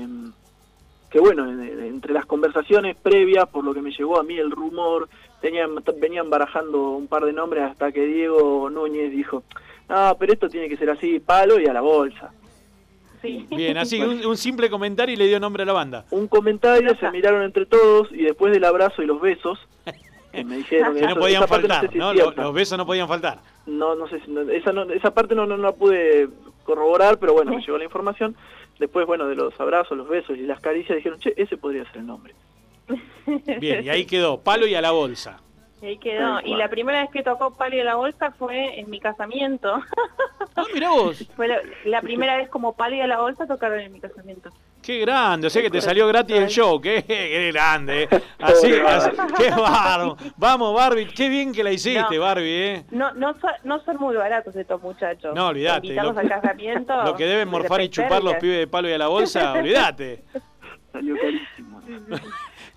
que 1.10 1.18
bueno, 1.18 1.50
entre 1.50 2.14
las 2.14 2.24
conversaciones 2.24 2.96
previas, 2.96 3.48
por 3.48 3.64
lo 3.64 3.74
que 3.74 3.82
me 3.82 3.90
llegó 3.90 4.18
a 4.18 4.22
mí 4.22 4.38
el 4.38 4.50
rumor, 4.50 5.08
tenían, 5.40 5.82
venían 6.00 6.30
barajando 6.30 6.90
un 6.90 7.08
par 7.08 7.24
de 7.24 7.32
nombres 7.32 7.64
hasta 7.64 7.90
que 7.90 8.06
Diego 8.06 8.70
Núñez 8.70 9.10
dijo, 9.10 9.42
no, 9.88 10.16
pero 10.18 10.32
esto 10.32 10.48
tiene 10.48 10.68
que 10.68 10.76
ser 10.76 10.88
así, 10.88 11.18
palo 11.18 11.58
y 11.58 11.66
a 11.66 11.72
la 11.72 11.80
bolsa. 11.80 12.32
Sí. 13.22 13.44
Bien, 13.50 13.76
así, 13.76 14.00
un, 14.00 14.36
simple 14.36 14.70
comentario 14.70 15.12
y 15.12 15.16
le 15.16 15.26
dio 15.26 15.40
nombre 15.40 15.64
a 15.64 15.66
la 15.66 15.72
banda. 15.72 16.06
Un 16.10 16.28
comentario, 16.28 16.96
se 16.96 17.10
miraron 17.10 17.42
entre 17.42 17.66
todos 17.66 18.08
y 18.12 18.22
después 18.22 18.52
del 18.52 18.64
abrazo 18.64 19.02
y 19.02 19.06
los 19.06 19.20
besos, 19.20 19.58
me 20.32 20.56
dijeron 20.58 20.94
que, 20.94 21.02
no 21.02 21.16
podían 21.16 21.46
faltar, 21.46 21.94
no 21.94 22.14
los, 22.14 22.54
besos 22.54 22.78
no 22.78 22.86
podían 22.86 23.08
faltar. 23.08 23.40
No, 23.66 23.94
no 23.96 24.08
sé, 24.08 24.22
esa, 24.52 24.70
esa 24.94 25.12
parte 25.12 25.34
no, 25.34 25.44
no, 25.44 25.56
no 25.56 25.74
pude 25.74 26.28
corroborar, 26.62 27.18
pero 27.18 27.32
bueno, 27.32 27.52
me 27.52 27.60
llegó 27.60 27.76
la 27.76 27.84
información. 27.84 28.36
Después, 28.80 29.06
bueno, 29.06 29.28
de 29.28 29.34
los 29.34 29.60
abrazos, 29.60 29.96
los 29.96 30.08
besos 30.08 30.38
y 30.38 30.42
las 30.42 30.58
caricias, 30.58 30.96
dijeron, 30.96 31.20
che, 31.20 31.34
ese 31.36 31.58
podría 31.58 31.84
ser 31.84 31.98
el 31.98 32.06
nombre. 32.06 32.34
Bien, 33.60 33.84
y 33.84 33.90
ahí 33.90 34.06
quedó, 34.06 34.40
palo 34.40 34.66
y 34.66 34.74
a 34.74 34.80
la 34.80 34.90
bolsa. 34.90 35.38
Y 35.82 35.86
ahí 35.86 35.98
quedó. 35.98 36.40
Y 36.40 36.56
la 36.56 36.70
primera 36.70 37.02
vez 37.02 37.10
que 37.10 37.22
tocó 37.22 37.54
palo 37.54 37.76
y 37.76 37.80
a 37.80 37.84
la 37.84 37.96
bolsa 37.96 38.30
fue 38.32 38.80
en 38.80 38.88
mi 38.88 38.98
casamiento. 38.98 39.82
Ah, 40.56 40.64
mirá 40.72 40.90
vos. 40.90 41.28
fue 41.36 41.46
la, 41.84 42.00
primera 42.00 42.38
vez 42.38 42.48
como 42.48 42.74
palo 42.74 42.96
y 42.96 43.00
a 43.02 43.06
la 43.06 43.20
bolsa 43.20 43.46
tocaron 43.46 43.80
en 43.80 43.92
mi 43.92 44.00
casamiento. 44.00 44.50
Qué 44.90 44.98
grande, 44.98 45.46
o 45.46 45.50
sea 45.50 45.62
que 45.62 45.70
te 45.70 45.80
salió 45.80 46.08
gratis 46.08 46.36
el 46.36 46.48
show, 46.48 46.80
qué, 46.80 47.50
grande. 47.52 48.08
Eh. 48.10 48.22
Así, 48.40 48.72
qué 49.38 49.50
barro. 49.56 50.16
Vamos, 50.36 50.74
Barbie, 50.74 51.06
qué 51.06 51.28
bien 51.28 51.52
que 51.52 51.62
la 51.62 51.70
hiciste, 51.70 52.18
Barbie, 52.18 52.62
¿eh? 52.62 52.84
No, 52.90 53.12
no, 53.12 53.36
no 53.62 53.84
son 53.84 53.98
muy 53.98 54.16
baratos 54.16 54.56
estos 54.56 54.82
muchachos. 54.82 55.32
No, 55.32 55.46
olvídate. 55.46 55.94
Lo. 55.94 56.12
Lo 57.04 57.16
que 57.16 57.24
deben 57.24 57.48
morfar 57.48 57.82
y 57.82 57.88
chupar 57.88 58.20
los 58.20 58.34
pibes 58.38 58.58
de 58.58 58.66
palo 58.66 58.88
y 58.88 58.92
a 58.92 58.98
la 58.98 59.06
bolsa, 59.06 59.52
olvídate. 59.52 60.24
Salió 60.90 61.14
carísimo. 61.14 61.80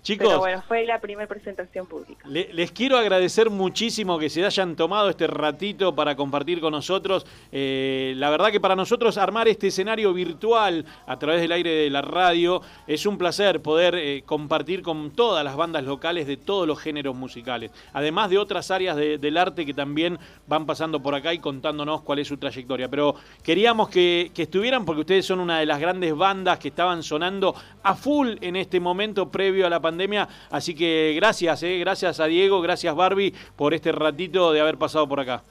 Chicos, 0.04 0.28
Pero 0.28 0.38
bueno, 0.38 0.62
fue 0.68 0.84
la 0.84 1.00
primera 1.00 1.26
presentación 1.26 1.86
pública. 1.86 2.28
les 2.28 2.70
quiero 2.72 2.98
agradecer 2.98 3.48
muchísimo 3.48 4.18
que 4.18 4.28
se 4.28 4.44
hayan 4.44 4.76
tomado 4.76 5.08
este 5.08 5.26
ratito 5.26 5.94
para 5.94 6.14
compartir 6.14 6.60
con 6.60 6.72
nosotros. 6.72 7.24
Eh, 7.50 8.12
la 8.18 8.28
verdad 8.28 8.50
que 8.50 8.60
para 8.60 8.76
nosotros 8.76 9.16
armar 9.16 9.48
este 9.48 9.68
escenario 9.68 10.12
virtual 10.12 10.84
a 11.06 11.18
través 11.18 11.40
del 11.40 11.52
aire 11.52 11.70
de 11.70 11.88
la 11.88 12.02
radio 12.02 12.60
es 12.86 13.06
un 13.06 13.16
placer 13.16 13.62
poder 13.62 13.94
eh, 13.94 14.22
compartir 14.26 14.82
con 14.82 15.10
todas 15.12 15.42
las 15.42 15.56
bandas 15.56 15.84
locales 15.84 16.26
de 16.26 16.36
todos 16.36 16.68
los 16.68 16.78
géneros 16.78 17.16
musicales. 17.16 17.70
Además 17.94 18.28
de 18.28 18.36
otras 18.36 18.70
áreas 18.70 18.98
del 18.98 19.38
arte 19.38 19.64
que 19.64 19.72
también 19.72 20.18
van 20.46 20.66
pasando 20.66 21.00
por 21.00 21.14
acá 21.14 21.32
y 21.32 21.38
contándonos 21.38 22.02
cuál 22.02 22.18
es 22.18 22.28
su 22.28 22.36
trayectoria. 22.36 22.90
Pero 22.90 23.14
queríamos 23.42 23.88
que, 23.88 24.32
que 24.34 24.42
estuvieran 24.42 24.84
porque 24.84 25.00
ustedes 25.00 25.24
son 25.24 25.40
una 25.40 25.60
de 25.60 25.64
las 25.64 25.80
grandes 25.80 26.14
bandas 26.14 26.58
que 26.58 26.68
estaban 26.68 27.02
sonando 27.02 27.54
a 27.82 27.94
full 27.94 28.34
en 28.42 28.56
este 28.56 28.80
momento 28.80 29.30
previo 29.30 29.66
a 29.66 29.70
la 29.70 29.80
pandemia 29.80 29.93
pandemia. 29.94 30.28
Así 30.50 30.74
que 30.74 31.14
gracias, 31.16 31.62
eh, 31.62 31.78
gracias 31.78 32.18
a 32.18 32.26
Diego, 32.26 32.60
gracias 32.60 32.94
Barbie 32.94 33.32
por 33.56 33.74
este 33.74 33.92
ratito 33.92 34.52
de 34.52 34.60
haber 34.60 34.76
pasado 34.76 35.08
por 35.08 35.20
acá. 35.20 35.42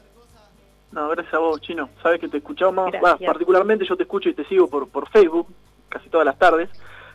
No, 0.91 1.09
gracias 1.09 1.33
a 1.33 1.39
vos, 1.39 1.59
Chino. 1.61 1.89
Sabes 2.03 2.19
que 2.19 2.27
te 2.27 2.37
escuchamos, 2.37 2.91
particularmente 3.25 3.85
yo 3.85 3.95
te 3.95 4.03
escucho 4.03 4.29
y 4.29 4.33
te 4.33 4.45
sigo 4.45 4.67
por, 4.67 4.87
por 4.89 5.09
Facebook 5.09 5.47
casi 5.89 6.09
todas 6.09 6.25
las 6.25 6.37
tardes. 6.37 6.69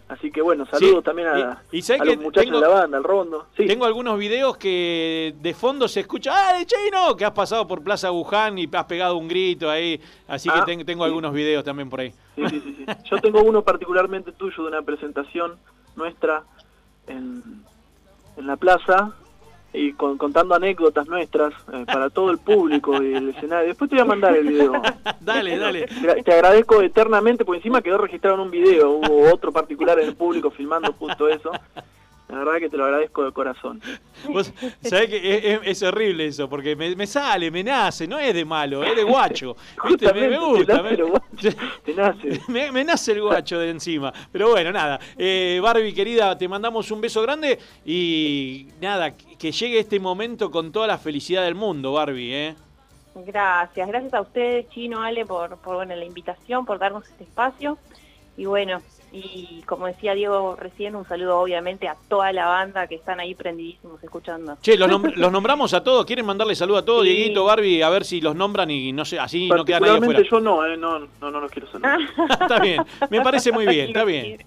Así 0.08 0.30
que 0.30 0.40
bueno, 0.40 0.64
saludos 0.64 1.04
también 1.04 1.28
a, 1.28 1.62
los 1.70 2.16
muchachos 2.16 2.50
de 2.50 2.60
la 2.60 2.68
banda, 2.68 2.96
al 2.96 3.04
rondo. 3.04 3.48
Tengo 3.54 3.84
algunos 3.84 4.18
videos 4.18 4.56
que 4.56 5.34
de 5.38 5.52
fondo 5.52 5.86
se 5.86 6.00
escucha, 6.00 6.32
¡ay, 6.34 6.64
Chino! 6.64 7.14
Que 7.14 7.26
has 7.26 7.32
pasado 7.32 7.68
por 7.68 7.84
Plaza 7.84 8.10
Wuhan 8.10 8.58
y 8.58 8.66
has 8.72 8.86
pegado 8.86 9.18
un 9.18 9.28
grito 9.28 9.70
ahí. 9.70 10.00
Así 10.26 10.48
que 10.48 10.58
ah, 10.58 10.84
tengo 10.86 11.04
algunos 11.04 11.34
videos 11.34 11.62
también 11.62 11.90
por 11.90 12.00
ahí. 12.00 12.14
Sí, 12.36 12.48
sí, 12.48 12.60
sí, 12.60 12.86
Yo 13.04 13.18
tengo 13.18 13.42
uno 13.42 13.62
particularmente 13.62 14.32
tuyo 14.32 14.62
de 14.62 14.68
una 14.70 14.80
presentación 14.80 15.58
nuestra 15.94 16.44
en, 17.08 17.42
en 18.36 18.46
la 18.46 18.56
plaza 18.56 19.12
y 19.72 19.92
contando 19.92 20.54
anécdotas 20.54 21.06
nuestras 21.08 21.52
eh, 21.72 21.84
para 21.86 22.10
todo 22.10 22.30
el 22.30 22.38
público 22.38 23.02
y 23.02 23.14
el 23.14 23.30
escenario. 23.30 23.68
Después 23.68 23.90
te 23.90 23.96
voy 23.96 24.02
a 24.02 24.06
mandar 24.06 24.36
el 24.36 24.48
video. 24.48 24.72
dale, 25.20 25.58
dale. 25.58 25.86
Te, 26.24 26.32
agradezco 26.32 26.80
eternamente, 26.82 27.44
porque 27.44 27.58
encima 27.58 27.82
quedó 27.82 27.98
registrado 27.98 28.36
en 28.36 28.42
un 28.42 28.50
video. 28.50 28.90
Hubo 28.90 29.32
otro 29.32 29.52
particular 29.52 29.98
en 30.00 30.08
el 30.08 30.16
público 30.16 30.50
filmando 30.50 30.92
justo 30.92 31.28
eso. 31.28 31.52
La 32.28 32.38
verdad 32.38 32.58
que 32.58 32.68
te 32.68 32.76
lo 32.76 32.84
agradezco 32.84 33.24
de 33.24 33.32
corazón. 33.32 33.80
Vos 34.28 34.52
sabés 34.82 35.08
que 35.08 35.60
es, 35.64 35.82
horrible 35.82 36.26
eso, 36.26 36.48
porque 36.48 36.76
me, 36.76 37.06
sale, 37.06 37.50
me 37.50 37.64
nace, 37.64 38.06
no 38.06 38.18
es 38.18 38.34
de 38.34 38.44
malo, 38.44 38.84
es 38.84 38.94
de 38.94 39.02
guacho. 39.02 39.56
Me, 39.84 40.38
gusta. 40.38 40.82
Te 41.84 41.94
nace, 41.94 42.40
me, 42.48 42.84
nace. 42.84 43.12
el 43.12 43.22
guacho 43.22 43.58
de 43.58 43.70
encima. 43.70 44.12
Pero 44.30 44.50
bueno, 44.50 44.70
nada. 44.72 45.00
Eh, 45.16 45.58
Barbie, 45.62 45.94
querida, 45.94 46.36
te 46.36 46.46
mandamos 46.48 46.90
un 46.90 47.00
beso 47.00 47.22
grande 47.22 47.58
y 47.86 48.68
nada, 48.80 49.16
que 49.16 49.50
llegue 49.50 49.78
este 49.78 49.98
momento 49.98 50.50
con 50.50 50.70
toda 50.70 50.86
la 50.86 50.98
felicidad 50.98 51.44
del 51.44 51.54
mundo, 51.54 51.92
Barbie, 51.92 52.34
¿eh? 52.34 52.56
Gracias, 53.14 53.88
gracias 53.88 54.14
a 54.14 54.20
ustedes, 54.20 54.68
Chino, 54.68 55.02
Ale, 55.02 55.24
por, 55.24 55.56
por 55.58 55.76
bueno, 55.76 55.94
la 55.96 56.04
invitación, 56.04 56.66
por 56.66 56.78
darnos 56.78 57.08
este 57.08 57.24
espacio. 57.24 57.78
Y 58.38 58.46
bueno, 58.46 58.80
y 59.10 59.62
como 59.66 59.88
decía 59.88 60.14
Diego 60.14 60.54
recién, 60.54 60.94
un 60.94 61.04
saludo 61.04 61.40
obviamente 61.40 61.88
a 61.88 61.96
toda 62.08 62.32
la 62.32 62.46
banda 62.46 62.86
que 62.86 62.94
están 62.94 63.18
ahí 63.18 63.34
prendidísimos 63.34 64.02
escuchando. 64.02 64.56
Che, 64.62 64.78
los, 64.78 64.88
nombramos 65.32 65.74
a 65.74 65.82
todos. 65.82 66.06
¿Quieren 66.06 66.24
mandarle 66.24 66.54
saludo 66.54 66.78
a 66.78 66.84
todos, 66.84 67.02
Dieguito, 67.04 67.44
Barbie? 67.44 67.82
A 67.82 67.90
ver 67.90 68.04
si 68.04 68.20
los 68.20 68.36
nombran 68.36 68.70
y 68.70 68.92
no 68.92 69.04
sé, 69.04 69.18
así 69.18 69.48
no 69.48 69.64
queda 69.64 69.80
nadie 69.80 69.98
afuera. 69.98 70.22
yo 70.22 70.40
no, 70.40 70.64
eh, 70.64 70.76
no, 70.76 71.00
no, 71.00 71.30
no 71.32 71.40
los 71.40 71.50
quiero 71.50 71.68
saludar. 71.68 71.98
está 72.40 72.60
bien, 72.60 72.84
me 73.10 73.20
parece 73.22 73.50
muy 73.50 73.66
bien, 73.66 73.88
está 73.88 74.04
bien. 74.04 74.38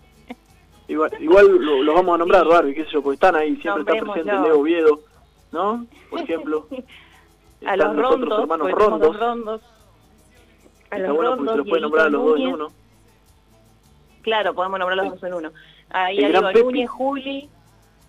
igual, 0.88 1.12
igual 1.20 1.48
los 1.86 1.94
vamos 1.94 2.16
a 2.16 2.18
nombrar, 2.20 2.48
Barbie, 2.48 2.74
qué 2.74 2.86
sé 2.86 2.92
yo, 2.92 3.04
porque 3.04 3.16
están 3.16 3.36
ahí, 3.36 3.58
siempre 3.58 3.82
está 3.82 4.06
presente 4.06 4.32
Leo 4.32 4.62
Oviedo, 4.62 5.02
¿no? 5.52 5.86
Por 6.10 6.22
ejemplo. 6.22 6.66
a 7.66 7.76
los 7.76 7.94
rondos, 7.94 8.40
hermanos 8.40 8.72
rondos. 8.72 9.20
rondos. 9.20 9.62
A 10.92 10.98
los 10.98 11.14
bueno 11.14 11.36
rondos, 11.36 11.52
se 11.52 11.58
los 11.58 11.68
puede 11.68 11.82
nombrar 11.82 12.08
a 12.08 12.10
los 12.10 12.24
dos 12.24 12.40
en 12.40 12.48
uno. 12.48 12.81
Claro, 14.22 14.54
podemos 14.54 14.80
nombrar 14.80 14.98
los 14.98 15.14
dos 15.14 15.24
en 15.24 15.34
uno. 15.34 15.52
Ahí 15.90 16.24
hay 16.24 16.34
Núñez, 16.34 16.90
Juli, 16.90 17.50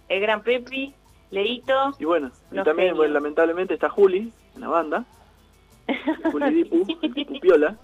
el 0.09 0.21
gran 0.21 0.43
Pepi, 0.43 0.95
Leito. 1.31 1.93
Y 1.99 2.05
bueno, 2.05 2.31
y 2.51 2.63
también, 2.63 2.95
bueno, 2.97 3.15
lamentablemente 3.15 3.75
está 3.75 3.89
Juli 3.89 4.33
en 4.55 4.61
la 4.61 4.69
banda. 4.69 5.05
Juli 6.31 6.51
Dipu, 6.55 6.85
Dipu 7.15 7.41
Piola. 7.41 7.77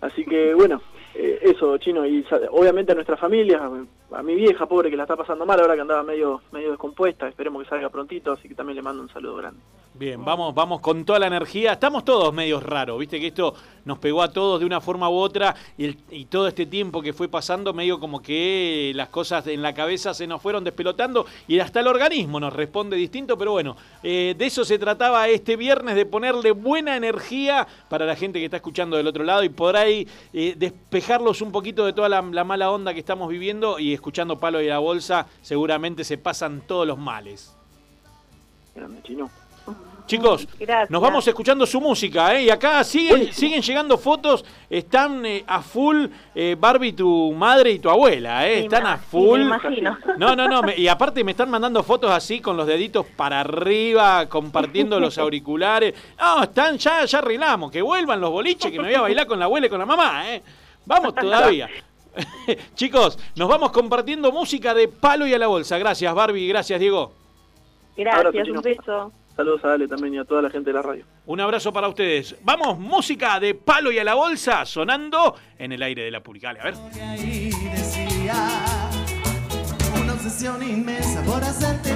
Así 0.00 0.24
que 0.24 0.54
bueno, 0.54 0.80
eh, 1.14 1.38
eso, 1.42 1.78
chino, 1.78 2.06
y 2.06 2.24
obviamente 2.50 2.92
a 2.92 2.94
nuestra 2.94 3.16
familia, 3.16 3.70
a 4.12 4.22
mi 4.22 4.34
vieja 4.34 4.66
pobre 4.66 4.90
que 4.90 4.96
la 4.96 5.04
está 5.04 5.16
pasando 5.16 5.46
mal 5.46 5.58
ahora 5.58 5.74
que 5.74 5.80
andaba 5.80 6.02
medio, 6.02 6.42
medio 6.52 6.70
descompuesta, 6.70 7.26
esperemos 7.26 7.62
que 7.62 7.70
salga 7.70 7.88
prontito, 7.88 8.32
así 8.32 8.48
que 8.48 8.54
también 8.54 8.76
le 8.76 8.82
mando 8.82 9.02
un 9.02 9.08
saludo 9.08 9.36
grande. 9.36 9.60
Bien, 9.98 10.22
vamos, 10.22 10.54
vamos 10.54 10.80
con 10.80 11.06
toda 11.06 11.18
la 11.18 11.26
energía. 11.26 11.72
Estamos 11.72 12.04
todos 12.04 12.32
medios 12.34 12.62
raros, 12.62 12.98
viste 12.98 13.18
que 13.18 13.28
esto 13.28 13.54
nos 13.86 13.98
pegó 13.98 14.22
a 14.22 14.30
todos 14.30 14.60
de 14.60 14.66
una 14.66 14.80
forma 14.80 15.08
u 15.08 15.14
otra 15.14 15.54
y, 15.78 15.94
todo 16.26 16.48
este 16.48 16.66
tiempo 16.66 17.00
que 17.00 17.14
fue 17.14 17.28
pasando 17.28 17.72
medio 17.72 17.98
como 17.98 18.20
que 18.20 18.92
las 18.94 19.08
cosas 19.08 19.46
en 19.46 19.62
la 19.62 19.72
cabeza 19.72 20.12
se 20.12 20.26
nos 20.26 20.42
fueron 20.42 20.64
despelotando 20.64 21.24
y 21.48 21.60
hasta 21.60 21.80
el 21.80 21.86
organismo 21.86 22.38
nos 22.40 22.52
responde 22.52 22.96
distinto, 22.96 23.38
pero 23.38 23.52
bueno, 23.52 23.76
eh, 24.02 24.34
de 24.36 24.44
eso 24.44 24.64
se 24.66 24.78
trataba 24.78 25.28
este 25.28 25.56
viernes, 25.56 25.94
de 25.94 26.04
ponerle 26.04 26.50
buena 26.50 26.96
energía 26.96 27.66
para 27.88 28.04
la 28.04 28.16
gente 28.16 28.38
que 28.38 28.44
está 28.46 28.58
escuchando 28.58 28.98
del 28.98 29.06
otro 29.06 29.24
lado 29.24 29.44
y 29.44 29.48
por 29.48 29.76
ahí 29.76 30.06
eh, 30.34 30.54
despejarlos 30.58 31.40
un 31.40 31.52
poquito 31.52 31.86
de 31.86 31.94
toda 31.94 32.08
la, 32.10 32.20
mala 32.22 32.70
onda 32.70 32.92
que 32.92 33.00
estamos 33.00 33.30
viviendo 33.30 33.78
y 33.78 33.94
escuchando 33.94 34.38
Palo 34.38 34.60
y 34.60 34.66
la 34.66 34.78
Bolsa 34.78 35.26
seguramente 35.40 36.04
se 36.04 36.18
pasan 36.18 36.60
todos 36.66 36.86
los 36.86 36.98
males. 36.98 37.56
Grande, 38.74 39.00
chino. 39.02 39.30
Chicos, 40.06 40.46
nos 40.88 41.02
vamos 41.02 41.26
escuchando 41.26 41.66
su 41.66 41.80
música, 41.80 42.36
¿eh? 42.36 42.44
Y 42.44 42.50
acá 42.50 42.84
siguen, 42.84 43.32
siguen 43.32 43.60
llegando 43.60 43.98
fotos, 43.98 44.44
están 44.70 45.26
eh, 45.26 45.42
a 45.48 45.60
full 45.60 46.06
eh, 46.32 46.56
Barbie, 46.58 46.92
tu 46.92 47.32
madre 47.32 47.72
y 47.72 47.78
tu 47.80 47.90
abuela, 47.90 48.46
¿eh? 48.46 48.60
Están 48.60 48.86
a 48.86 48.98
full. 48.98 49.40
No, 50.18 50.34
no, 50.34 50.48
no, 50.48 50.62
y 50.74 50.88
aparte 50.88 51.24
me 51.24 51.32
están 51.32 51.50
mandando 51.50 51.82
fotos 51.82 52.10
así 52.10 52.40
con 52.40 52.56
los 52.56 52.66
deditos 52.66 53.04
para 53.16 53.40
arriba, 53.40 54.26
compartiendo 54.28 55.00
los 55.00 55.18
auriculares. 55.18 55.94
No, 56.18 56.44
están, 56.44 56.78
ya, 56.78 57.04
ya 57.04 57.18
arreglamos, 57.18 57.70
que 57.70 57.82
vuelvan 57.82 58.20
los 58.20 58.30
boliches, 58.30 58.70
que 58.70 58.78
me 58.78 58.86
voy 58.86 58.94
a 58.94 59.00
bailar 59.00 59.26
con 59.26 59.38
la 59.38 59.46
abuela 59.46 59.66
y 59.66 59.70
con 59.70 59.80
la 59.80 59.86
mamá, 59.86 60.32
¿eh? 60.32 60.42
Vamos 60.84 61.14
todavía. 61.20 61.68
Chicos, 62.74 63.18
nos 63.34 63.48
vamos 63.48 63.72
compartiendo 63.72 64.30
música 64.30 64.72
de 64.72 64.86
palo 64.86 65.26
y 65.26 65.34
a 65.34 65.38
la 65.38 65.48
bolsa. 65.48 65.76
Gracias, 65.78 66.14
Barbie, 66.14 66.46
gracias, 66.46 66.78
Diego. 66.78 67.12
Gracias, 67.96 68.48
un 68.48 68.62
beso. 68.62 69.12
Saludos 69.36 69.62
a 69.64 69.74
Ale 69.74 69.86
también 69.86 70.14
y 70.14 70.18
a 70.18 70.24
toda 70.24 70.40
la 70.40 70.48
gente 70.48 70.70
de 70.70 70.74
la 70.74 70.82
radio. 70.82 71.04
Un 71.26 71.40
abrazo 71.40 71.70
para 71.70 71.88
ustedes. 71.88 72.34
Vamos, 72.42 72.78
música 72.78 73.38
de 73.38 73.54
palo 73.54 73.92
y 73.92 73.98
a 73.98 74.04
la 74.04 74.14
bolsa 74.14 74.64
sonando 74.64 75.36
en 75.58 75.72
el 75.72 75.82
aire 75.82 76.04
de 76.04 76.10
la 76.10 76.22
Puricale. 76.22 76.58
A 76.60 76.64
ver. 76.64 76.74
Una 80.02 80.12
obsesión 80.14 80.62
inmensa 80.62 81.22
por 81.24 81.44
hacerte 81.44 81.94